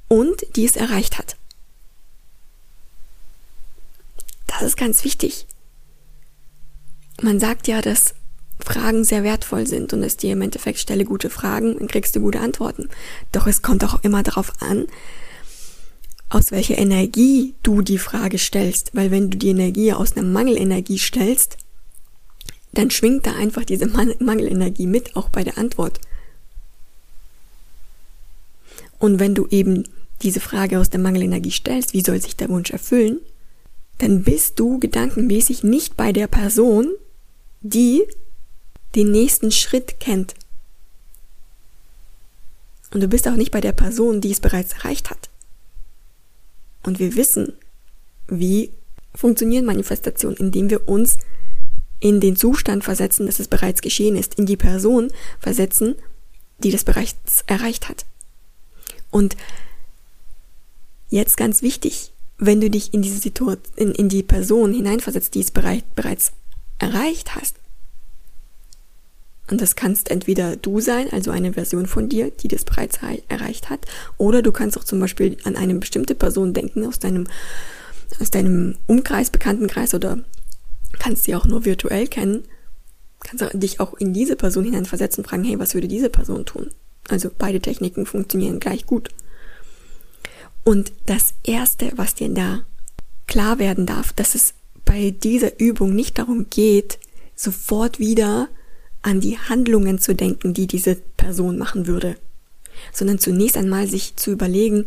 und 0.09 0.45
die 0.57 0.67
es 0.67 0.77
erreicht 0.77 1.19
hat. 1.19 1.37
Das 4.47 4.63
ist 4.63 4.77
ganz 4.77 5.05
wichtig 5.05 5.47
man 7.23 7.41
sagt 7.41 7.69
ja, 7.69 7.81
dass 7.81 8.15
Fragen 8.59 9.05
sehr 9.05 9.25
wertvoll 9.25 9.67
sind 9.67 9.93
und 9.93 10.03
es 10.03 10.17
dir 10.17 10.33
im 10.33 10.43
Endeffekt 10.43 10.79
stelle 10.79 11.05
gute 11.05 11.31
Fragen, 11.31 11.79
dann 11.79 11.89
kriegst 11.89 12.15
du 12.15 12.21
gute 12.21 12.41
Antworten. 12.41 12.89
Doch 13.33 13.47
es 13.47 13.63
kommt 13.63 13.85
auch 13.85 14.03
immer 14.03 14.23
darauf 14.23 14.53
an, 14.61 14.87
aus 16.29 16.53
welcher 16.53 16.79
Energie 16.79 17.55
du 17.63 17.83
die 17.83 17.99
Frage 17.99 18.39
stellst, 18.39 18.95
weil 18.95 19.11
wenn 19.11 19.31
du 19.31 19.39
die 19.39 19.49
Energie 19.49 19.93
aus 19.93 20.17
einer 20.17 20.27
Mangelenergie 20.27 20.99
stellst, 20.99 21.57
dann 22.73 22.91
schwingt 22.91 23.27
da 23.27 23.35
einfach 23.35 23.65
diese 23.65 23.87
Mangelenergie 23.87 24.87
mit, 24.87 25.17
auch 25.17 25.29
bei 25.29 25.43
der 25.43 25.59
Antwort. 25.59 26.01
Und 29.01 29.19
wenn 29.19 29.35
du 29.35 29.49
eben 29.51 29.85
diese 30.23 30.41
Frage 30.41 30.79
aus 30.79 30.91
der 30.91 31.01
Mangelenergie 31.01 31.51
stellst, 31.51 31.95
wie 31.95 32.03
soll 32.03 32.21
sich 32.23 32.37
der 32.37 32.49
Wunsch 32.49 32.71
erfüllen, 32.71 33.19
dann 33.99 34.23
bist 34.23 34.61
du 34.61 34.79
gedankenmäßig 34.79 35.65
nicht 35.65 35.97
bei 35.97 36.13
der 36.13 36.29
Person, 36.29 36.93
die 37.61 38.07
den 38.95 39.11
nächsten 39.11 39.51
Schritt 39.51 40.01
kennt. 40.01 40.35
Und 42.93 43.01
du 43.01 43.09
bist 43.09 43.29
auch 43.29 43.37
nicht 43.37 43.53
bei 43.53 43.61
der 43.61 43.73
Person, 43.73 44.21
die 44.21 44.33
es 44.33 44.41
bereits 44.41 44.73
erreicht 44.73 45.11
hat. 45.11 45.31
Und 46.83 46.99
wir 46.99 47.15
wissen, 47.15 47.53
wie 48.27 48.71
funktionieren 49.15 49.65
Manifestationen, 49.65 50.37
indem 50.39 50.71
wir 50.71 50.89
uns 50.89 51.19
in 52.01 52.21
den 52.21 52.37
Zustand 52.37 52.83
versetzen, 52.83 53.27
dass 53.27 53.39
es 53.39 53.49
bereits 53.49 53.83
geschehen 53.83 54.17
ist, 54.17 54.35
in 54.37 54.47
die 54.47 54.57
Person 54.57 55.13
versetzen, 55.39 55.97
die 56.59 56.71
das 56.71 56.85
bereits 56.85 57.45
erreicht 57.47 57.89
hat. 57.89 58.07
Und 59.11 59.37
jetzt 61.11 61.37
ganz 61.37 61.63
wichtig, 61.63 62.13
wenn 62.39 62.61
du 62.61 62.71
dich 62.71 62.95
in 62.95 63.03
diese 63.03 63.19
Situation, 63.19 63.63
in, 63.77 63.93
in 63.93 64.09
die 64.09 64.23
Person 64.23 64.73
hineinversetzt, 64.73 65.35
die 65.35 65.41
es 65.41 65.51
bereit, 65.51 65.85
bereits 65.95 66.33
erreicht 66.81 67.37
hast. 67.37 67.57
Und 69.51 69.61
das 69.61 69.75
kannst 69.75 70.11
entweder 70.11 70.57
du 70.57 70.81
sein, 70.81 71.13
also 71.13 71.31
eine 71.33 71.53
Version 71.53 71.87
von 71.87 72.09
dir, 72.09 72.31
die 72.31 72.49
das 72.49 72.65
bereits 72.65 73.01
erreicht 73.29 73.69
hat, 73.69 73.85
oder 74.17 74.43
du 74.43 74.53
kannst 74.53 74.79
auch 74.79 74.85
zum 74.85 75.01
Beispiel 75.01 75.37
an 75.45 75.57
eine 75.57 75.75
bestimmte 75.75 76.15
Person 76.15 76.55
denken 76.55 76.87
aus 76.87 77.01
deinem, 77.01 77.27
aus 78.21 78.31
deinem 78.31 78.77
Umkreis, 78.87 79.31
Bekanntenkreis 79.31 79.93
oder 79.95 80.19
kannst 80.99 81.25
sie 81.25 81.35
auch 81.35 81.47
nur 81.47 81.65
virtuell 81.65 82.07
kennen, 82.07 82.45
kannst 83.21 83.45
dich 83.55 83.81
auch 83.81 83.95
in 83.95 84.13
diese 84.13 84.37
Person 84.37 84.65
hineinversetzen 84.65 85.25
und 85.25 85.29
fragen, 85.29 85.45
hey, 85.45 85.59
was 85.59 85.75
würde 85.75 85.89
diese 85.89 86.11
Person 86.11 86.47
tun? 86.47 86.71
Also 87.09 87.31
beide 87.37 87.61
Techniken 87.61 88.07
funktionieren 88.07 88.61
gleich 88.61 88.87
gut. 88.87 89.09
Und 90.63 90.93
das 91.07 91.35
Erste, 91.43 91.91
was 91.97 92.15
dir 92.15 92.29
da 92.29 92.61
klar 93.27 93.59
werden 93.59 93.87
darf, 93.87 94.13
dass 94.13 94.35
es 94.35 94.55
bei 94.91 95.13
dieser 95.13 95.61
Übung 95.61 95.95
nicht 95.95 96.19
darum 96.19 96.51
geht, 96.51 96.99
sofort 97.37 98.01
wieder 98.01 98.49
an 99.03 99.21
die 99.21 99.39
Handlungen 99.39 100.01
zu 100.01 100.17
denken, 100.17 100.53
die 100.53 100.67
diese 100.67 100.97
Person 101.17 101.59
machen 101.59 101.87
würde, 101.87 102.17
sondern 102.93 103.21
zunächst 103.21 103.57
einmal 103.57 103.87
sich 103.87 104.17
zu 104.17 104.33
überlegen, 104.33 104.87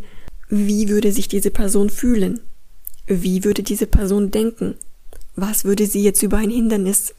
wie 0.50 0.90
würde 0.90 1.10
sich 1.10 1.26
diese 1.26 1.50
Person 1.50 1.88
fühlen? 1.88 2.40
Wie 3.06 3.44
würde 3.44 3.62
diese 3.62 3.86
Person 3.86 4.30
denken? 4.30 4.74
Was 5.36 5.64
würde 5.64 5.86
sie 5.86 6.02
jetzt 6.02 6.22
über 6.22 6.36
ein 6.36 6.50
Hindernis 6.50 7.14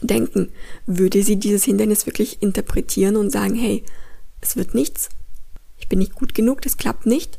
denken? 0.00 0.50
Würde 0.86 1.24
sie 1.24 1.34
dieses 1.34 1.64
Hindernis 1.64 2.06
wirklich 2.06 2.40
interpretieren 2.40 3.16
und 3.16 3.32
sagen, 3.32 3.56
hey, 3.56 3.82
es 4.40 4.54
wird 4.54 4.76
nichts? 4.76 5.08
Ich 5.76 5.88
bin 5.88 5.98
nicht 5.98 6.14
gut 6.14 6.34
genug, 6.34 6.62
das 6.62 6.76
klappt 6.76 7.06
nicht? 7.06 7.36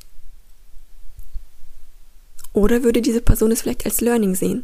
Oder 2.58 2.82
würde 2.82 3.04
diese 3.04 3.22
Person 3.22 3.52
es 3.52 3.62
vielleicht 3.62 3.86
als 3.86 4.02
Learning 4.02 4.34
sehen? 4.34 4.64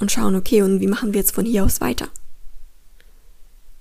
Und 0.00 0.10
schauen, 0.10 0.34
okay, 0.34 0.62
und 0.62 0.80
wie 0.80 0.86
machen 0.86 1.12
wir 1.12 1.20
jetzt 1.20 1.34
von 1.34 1.44
hier 1.44 1.62
aus 1.62 1.82
weiter? 1.82 2.08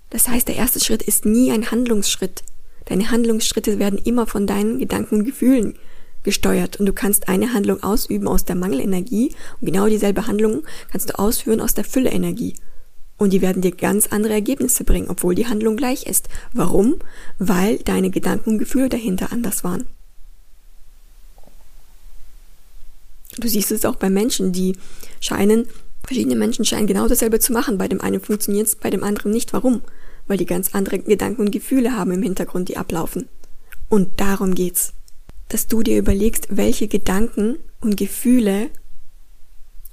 Das 0.10 0.28
heißt, 0.28 0.50
der 0.50 0.58
erste 0.58 0.82
Schritt 0.82 1.02
ist 1.02 1.26
nie 1.26 1.54
ein 1.54 1.72
Handlungsschritt. 1.72 2.44
Deine 2.84 3.10
Handlungsschritte 3.10 3.80
werden 3.80 3.98
immer 4.00 4.28
von 4.28 4.48
deinen 4.48 4.80
Gedanken 4.80 5.16
und 5.16 5.24
Gefühlen 5.24 5.80
gesteuert 6.24 6.76
und 6.76 6.86
du 6.86 6.92
kannst 6.92 7.30
eine 7.30 7.54
Handlung 7.54 7.82
ausüben 7.84 8.28
aus 8.28 8.44
der 8.44 8.58
Mangelenergie 8.58 9.34
und 9.62 9.68
genau 9.68 9.88
dieselbe 9.88 10.28
Handlung 10.28 10.64
kannst 10.92 11.10
du 11.10 11.18
ausführen 11.18 11.62
aus 11.62 11.74
der 11.76 11.86
Fülleenergie. 11.86 12.56
Und 13.16 13.32
die 13.32 13.42
werden 13.42 13.62
dir 13.62 13.72
ganz 13.72 14.08
andere 14.08 14.34
Ergebnisse 14.34 14.84
bringen, 14.84 15.10
obwohl 15.10 15.36
die 15.36 15.48
Handlung 15.48 15.78
gleich 15.78 16.06
ist. 16.06 16.28
Warum? 16.52 16.98
Weil 17.40 17.78
deine 17.78 18.10
Gedanken 18.10 18.50
und 18.50 18.58
Gefühle 18.58 18.90
dahinter 18.90 19.32
anders 19.32 19.64
waren. 19.64 19.88
Du 23.38 23.48
siehst 23.48 23.72
es 23.72 23.86
auch 23.86 23.96
bei 23.96 24.10
Menschen, 24.10 24.52
die 24.52 24.76
scheinen, 25.20 25.68
verschiedene 26.06 26.36
Menschen 26.36 26.66
scheinen 26.66 26.88
genau 26.88 27.08
dasselbe 27.08 27.40
zu 27.40 27.54
machen. 27.54 27.78
Bei 27.78 27.88
dem 27.88 28.02
einen 28.02 28.22
funktioniert 28.22 28.68
es, 28.68 28.76
bei 28.76 28.90
dem 28.90 29.04
anderen 29.04 29.32
nicht. 29.32 29.54
Warum? 29.54 29.82
Weil 30.28 30.38
die 30.38 30.46
ganz 30.46 30.74
andere 30.74 31.00
Gedanken 31.00 31.42
und 31.42 31.52
Gefühle 31.52 31.98
haben 31.98 32.12
im 32.12 32.24
Hintergrund, 32.24 32.70
die 32.70 32.78
ablaufen. 32.78 33.28
Und 33.90 34.20
darum 34.20 34.56
geht's 34.56 34.94
dass 35.54 35.68
du 35.68 35.84
dir 35.84 36.00
überlegst, 36.00 36.48
welche 36.50 36.88
Gedanken 36.88 37.60
und 37.80 37.96
Gefühle 37.96 38.72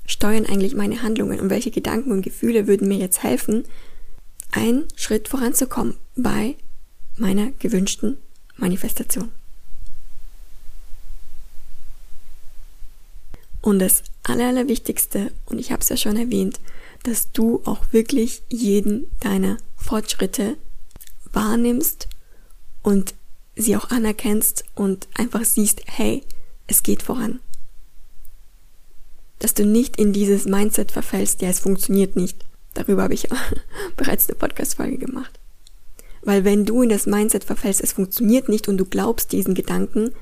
steuern 0.06 0.46
eigentlich 0.46 0.74
meine 0.74 1.02
Handlungen 1.02 1.38
und 1.38 1.50
welche 1.50 1.70
Gedanken 1.70 2.12
und 2.12 2.22
Gefühle 2.22 2.66
würden 2.66 2.88
mir 2.88 2.96
jetzt 2.96 3.22
helfen, 3.22 3.64
einen 4.52 4.88
Schritt 4.96 5.28
voranzukommen 5.28 5.96
bei 6.16 6.56
meiner 7.18 7.50
gewünschten 7.58 8.16
Manifestation. 8.56 9.30
Und 13.62 13.78
das 13.78 14.02
Allerwichtigste, 14.22 15.32
und 15.46 15.58
ich 15.58 15.72
habe 15.72 15.82
es 15.82 15.88
ja 15.88 15.96
schon 15.96 16.16
erwähnt, 16.16 16.60
dass 17.02 17.32
du 17.32 17.62
auch 17.64 17.92
wirklich 17.92 18.42
jeden 18.48 19.10
deiner 19.20 19.58
Fortschritte 19.76 20.56
wahrnimmst 21.32 22.08
und 22.82 23.14
sie 23.56 23.76
auch 23.76 23.90
anerkennst 23.90 24.64
und 24.74 25.08
einfach 25.14 25.44
siehst, 25.44 25.82
hey, 25.86 26.22
es 26.66 26.82
geht 26.82 27.02
voran. 27.02 27.40
Dass 29.38 29.54
du 29.54 29.64
nicht 29.64 29.96
in 29.98 30.12
dieses 30.12 30.44
Mindset 30.44 30.92
verfällst, 30.92 31.42
ja, 31.42 31.48
es 31.48 31.60
funktioniert 31.60 32.16
nicht. 32.16 32.44
Darüber 32.74 33.02
habe 33.04 33.14
ich 33.14 33.28
bereits 33.96 34.28
eine 34.28 34.38
Podcast-Folge 34.38 34.98
gemacht. 34.98 35.38
Weil 36.22 36.44
wenn 36.44 36.66
du 36.66 36.82
in 36.82 36.90
das 36.90 37.06
Mindset 37.06 37.44
verfällst, 37.44 37.80
es 37.80 37.92
funktioniert 37.92 38.48
nicht 38.48 38.68
und 38.68 38.76
du 38.76 38.84
glaubst 38.84 39.32
diesen 39.32 39.54
Gedanken, 39.54 40.12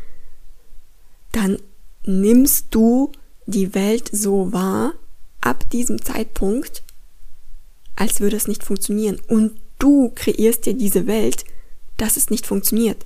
dann 1.32 1.58
nimmst 2.04 2.66
du 2.70 3.12
die 3.48 3.74
Welt 3.74 4.08
so 4.12 4.52
wahr, 4.52 4.94
ab 5.40 5.68
diesem 5.70 6.02
Zeitpunkt, 6.02 6.82
als 7.96 8.20
würde 8.20 8.36
es 8.36 8.48
nicht 8.48 8.62
funktionieren. 8.62 9.20
Und 9.28 9.60
du 9.78 10.12
kreierst 10.14 10.66
dir 10.66 10.74
diese 10.74 11.06
Welt, 11.06 11.44
dass 11.96 12.16
es 12.16 12.30
nicht 12.30 12.46
funktioniert 12.46 13.04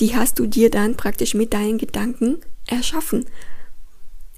die 0.00 0.14
hast 0.14 0.38
du 0.38 0.46
dir 0.46 0.70
dann 0.70 0.96
praktisch 0.96 1.34
mit 1.34 1.52
deinen 1.52 1.78
Gedanken 1.78 2.38
erschaffen. 2.66 3.26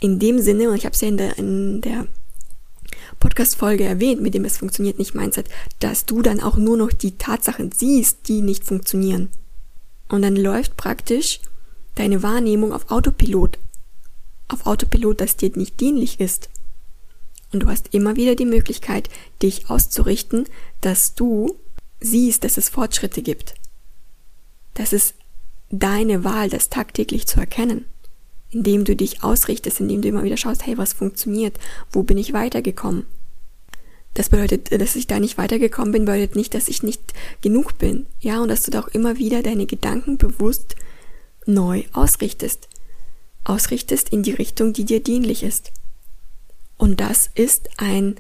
In 0.01 0.19
dem 0.19 0.41
Sinne, 0.41 0.71
und 0.71 0.77
ich 0.77 0.85
habe 0.85 0.95
es 0.95 1.01
ja 1.01 1.09
in 1.09 1.17
der, 1.17 1.39
in 1.39 1.81
der 1.81 2.07
Podcast-Folge 3.19 3.85
erwähnt, 3.85 4.21
mit 4.21 4.35
dem 4.35 4.45
es 4.45 4.59
funktioniert 4.59 4.99
nicht 4.99 5.15
Mindset, 5.15 5.49
dass 5.81 6.07
du 6.07 6.23
dann 6.23 6.41
auch 6.41 6.57
nur 6.57 6.77
noch 6.77 6.93
die 6.93 7.19
Tatsachen 7.19 7.73
siehst, 7.73 8.29
die 8.29 8.41
nicht 8.41 8.65
funktionieren. 8.65 9.31
Und 10.09 10.23
dann 10.23 10.37
läuft 10.37 10.77
praktisch 10.77 11.41
deine 11.99 12.23
Wahrnehmung 12.23 12.73
auf 12.73 12.91
Autopilot. 12.91 13.59
Auf 14.49 14.67
Autopilot, 14.67 15.21
das 15.21 15.37
dir 15.37 15.51
nicht 15.55 15.81
dienlich 15.81 16.21
ist. 16.21 16.49
Und 17.53 17.63
du 17.63 17.69
hast 17.69 17.95
immer 17.95 18.17
wieder 18.17 18.35
die 18.35 18.45
Möglichkeit, 18.45 19.09
dich 19.43 19.71
auszurichten, 19.71 20.47
dass 20.81 21.15
du 21.15 21.57
siehst, 22.01 22.45
dass 22.45 22.57
es 22.57 22.69
Fortschritte 22.69 23.23
gibt. 23.23 23.55
Dass 24.75 24.93
es 24.93 25.15
deine 25.71 26.25
Wahl, 26.25 26.51
das 26.51 26.69
tagtäglich 26.69 27.27
zu 27.27 27.41
erkennen, 27.41 27.85
indem 28.51 28.85
du 28.85 28.95
dich 28.95 29.23
ausrichtest, 29.23 29.81
indem 29.81 30.03
du 30.03 30.09
immer 30.09 30.25
wieder 30.25 30.37
schaust, 30.37 30.67
hey, 30.67 30.79
was 30.79 30.93
funktioniert, 30.93 31.59
wo 31.91 32.03
bin 32.03 32.17
ich 32.17 32.33
weitergekommen. 32.33 33.07
Das 34.15 34.31
bedeutet, 34.31 34.73
dass 34.73 34.97
ich 34.97 35.07
da 35.07 35.21
nicht 35.21 35.39
weitergekommen 35.39 35.93
bin, 35.93 36.05
bedeutet 36.05 36.37
nicht, 36.37 36.55
dass 36.55 36.69
ich 36.69 36.83
nicht 36.83 37.13
genug 37.41 37.79
bin. 37.79 38.07
Ja, 38.21 38.41
und 38.41 38.49
dass 38.49 38.63
du 38.63 38.71
da 38.71 38.81
auch 38.81 38.89
immer 38.89 39.19
wieder 39.19 39.43
deine 39.43 39.67
Gedanken 39.67 40.17
bewusst 40.17 40.77
neu 41.49 41.85
ausrichtest. 41.93 42.69
Ausrichtest 43.45 44.11
in 44.11 44.23
die 44.23 44.33
Richtung, 44.33 44.73
die 44.73 44.85
dir 44.85 45.01
dienlich 45.01 45.43
ist. 45.43 45.73
Und 46.77 47.01
das 47.01 47.31
ist 47.35 47.71
ein 47.79 48.17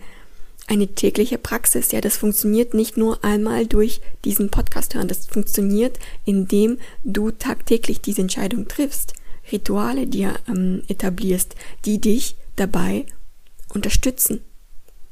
eine 0.68 0.86
tägliche 0.86 1.38
Praxis. 1.38 1.92
Ja, 1.92 2.00
das 2.00 2.18
funktioniert 2.18 2.74
nicht 2.74 2.96
nur 2.96 3.24
einmal 3.24 3.66
durch 3.66 4.00
diesen 4.24 4.50
Podcast 4.50 4.94
hören. 4.94 5.08
Das 5.08 5.26
funktioniert, 5.26 5.98
indem 6.26 6.78
du 7.04 7.30
tagtäglich 7.30 8.02
diese 8.02 8.20
Entscheidung 8.20 8.68
triffst, 8.68 9.14
Rituale 9.50 10.06
dir 10.06 10.34
ähm, 10.46 10.82
etablierst, 10.88 11.54
die 11.86 12.00
dich 12.00 12.36
dabei 12.56 13.06
unterstützen. 13.72 14.40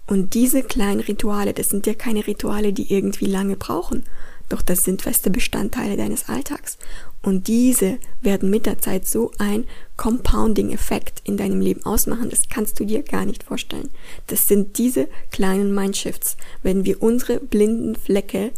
Und 0.06 0.34
diese 0.34 0.62
kleinen 0.62 1.00
Rituale, 1.00 1.54
das 1.54 1.70
sind 1.70 1.86
ja 1.86 1.94
keine 1.94 2.26
Rituale, 2.26 2.72
die 2.72 2.92
irgendwie 2.92 3.26
lange 3.26 3.56
brauchen. 3.56 4.04
Doch 4.48 4.62
das 4.62 4.84
sind 4.84 5.02
feste 5.02 5.30
Bestandteile 5.30 5.96
deines 5.96 6.28
Alltags. 6.28 6.78
Und 7.22 7.48
diese 7.48 7.98
werden 8.20 8.50
mit 8.50 8.66
der 8.66 8.78
Zeit 8.78 9.06
so 9.06 9.32
ein 9.38 9.64
Compounding-Effekt 9.96 11.22
in 11.24 11.36
deinem 11.36 11.60
Leben 11.60 11.84
ausmachen, 11.84 12.30
das 12.30 12.48
kannst 12.48 12.78
du 12.78 12.84
dir 12.84 13.02
gar 13.02 13.24
nicht 13.24 13.42
vorstellen. 13.42 13.90
Das 14.28 14.46
sind 14.46 14.78
diese 14.78 15.08
kleinen 15.30 15.74
Mindshifts, 15.74 16.36
wenn 16.62 16.84
wir 16.84 17.02
unsere 17.02 17.40
blinden 17.40 17.96
Flecke 17.96 18.52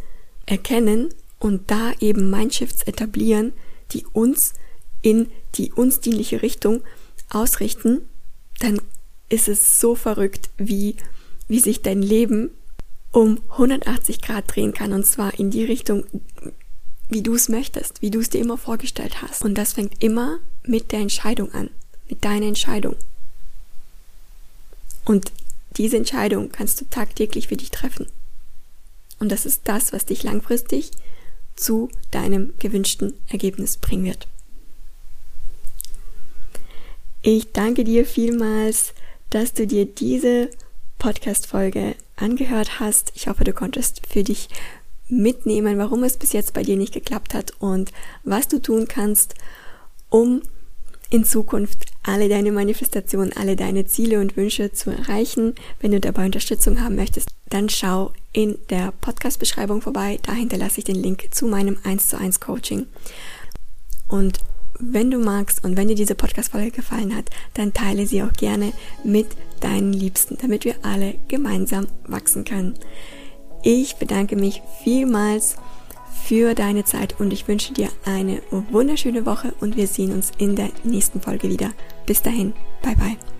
erkennen 0.44 1.09
und 1.38 1.70
da 1.70 1.92
eben 2.01 2.31
Mindshifts 2.31 2.83
etablieren, 2.83 3.53
die 3.92 4.05
uns 4.12 4.55
in 5.01 5.29
die 5.55 5.72
uns 5.72 6.01
dienliche 6.01 6.42
Richtung 6.42 6.83
ausrichten, 7.31 8.03
dann 8.61 8.81
ist 9.29 9.48
es 9.48 9.81
so 9.81 9.94
verrückt, 9.94 10.51
wie, 10.57 10.96
wie 11.46 11.61
sich 11.61 11.83
dein 11.83 12.03
Leben 12.03 12.51
um 13.12 13.40
180 13.50 14.20
Grad 14.20 14.44
drehen 14.54 14.72
kann 14.72 14.92
und 14.92 15.06
zwar 15.06 15.38
in 15.38 15.50
die 15.50 15.64
Richtung, 15.64 16.04
wie 17.08 17.22
du 17.22 17.34
es 17.34 17.48
möchtest, 17.48 18.02
wie 18.02 18.10
du 18.10 18.20
es 18.20 18.30
dir 18.30 18.40
immer 18.40 18.58
vorgestellt 18.58 19.22
hast. 19.22 19.42
Und 19.42 19.54
das 19.54 19.72
fängt 19.72 20.02
immer 20.02 20.38
mit 20.64 20.92
der 20.92 21.00
Entscheidung 21.00 21.52
an, 21.54 21.70
mit 22.08 22.24
deiner 22.24 22.46
Entscheidung. 22.46 22.96
Und 25.04 25.32
diese 25.76 25.96
Entscheidung 25.96 26.52
kannst 26.52 26.80
du 26.80 26.84
tagtäglich 26.84 27.48
für 27.48 27.56
dich 27.56 27.70
treffen. 27.70 28.06
Und 29.20 29.30
das 29.32 29.46
ist 29.46 29.62
das, 29.64 29.92
was 29.92 30.04
dich 30.04 30.22
langfristig 30.22 30.90
zu 31.56 31.88
deinem 32.10 32.52
gewünschten 32.58 33.14
Ergebnis 33.28 33.78
bringen 33.78 34.04
wird. 34.04 34.28
Ich 37.22 37.52
danke 37.52 37.84
dir 37.84 38.06
vielmals, 38.06 38.92
dass 39.30 39.52
du 39.52 39.66
dir 39.66 39.86
diese 39.86 40.50
Podcast-Folge 40.98 41.96
angehört 42.20 42.81
hast. 42.81 43.12
Ich 43.14 43.28
hoffe, 43.28 43.44
du 43.44 43.52
konntest 43.52 44.02
für 44.07 44.22
dich 44.22 44.48
mitnehmen, 45.09 45.78
warum 45.78 46.04
es 46.04 46.16
bis 46.16 46.33
jetzt 46.33 46.52
bei 46.52 46.62
dir 46.62 46.76
nicht 46.76 46.92
geklappt 46.92 47.35
hat 47.35 47.52
und 47.59 47.92
was 48.24 48.48
du 48.48 48.61
tun 48.61 48.87
kannst, 48.88 49.35
um 50.11 50.42
in 51.11 51.24
Zukunft 51.24 51.87
alle 52.02 52.28
deine 52.28 52.52
Manifestationen, 52.52 53.33
alle 53.35 53.57
deine 53.57 53.87
Ziele 53.87 54.20
und 54.20 54.37
Wünsche 54.37 54.72
zu 54.72 54.90
erreichen. 54.90 55.54
Wenn 55.81 55.92
du 55.92 56.00
dabei 56.00 56.26
Unterstützung 56.26 56.83
haben 56.83 56.96
möchtest, 56.96 57.31
dann 57.48 57.68
schau 57.70 58.12
in 58.33 58.59
der 58.68 58.92
Podcast-Beschreibung 59.00 59.81
vorbei. 59.81 60.18
Da 60.22 60.33
hinterlasse 60.33 60.78
ich 60.78 60.85
den 60.85 60.96
Link 60.96 61.28
zu 61.31 61.46
meinem 61.46 61.78
1 61.85 62.09
zu 62.09 62.18
1 62.18 62.40
Coaching. 62.40 62.87
Und 64.07 64.40
wenn 64.78 65.10
du 65.10 65.18
magst 65.18 65.64
und 65.64 65.76
wenn 65.76 65.88
dir 65.88 65.94
diese 65.94 66.14
Podcast-Folge 66.14 66.70
gefallen 66.70 67.14
hat, 67.16 67.30
dann 67.54 67.72
teile 67.72 68.06
sie 68.06 68.22
auch 68.22 68.32
gerne 68.32 68.72
mit 69.04 69.26
deinen 69.60 69.92
Liebsten, 69.92 70.38
damit 70.40 70.64
wir 70.64 70.76
alle 70.82 71.14
gemeinsam 71.28 71.88
wachsen 72.06 72.44
können. 72.44 72.74
Ich 73.62 73.96
bedanke 73.96 74.36
mich 74.36 74.62
vielmals 74.84 75.56
für 76.24 76.54
deine 76.54 76.84
Zeit 76.84 77.18
und 77.18 77.32
ich 77.32 77.48
wünsche 77.48 77.72
dir 77.72 77.88
eine 78.04 78.42
wunderschöne 78.50 79.26
Woche 79.26 79.54
und 79.60 79.76
wir 79.76 79.86
sehen 79.86 80.12
uns 80.12 80.32
in 80.38 80.56
der 80.56 80.68
nächsten 80.84 81.20
Folge 81.20 81.48
wieder. 81.48 81.70
Bis 82.06 82.22
dahin, 82.22 82.52
bye 82.82 82.96
bye. 82.96 83.38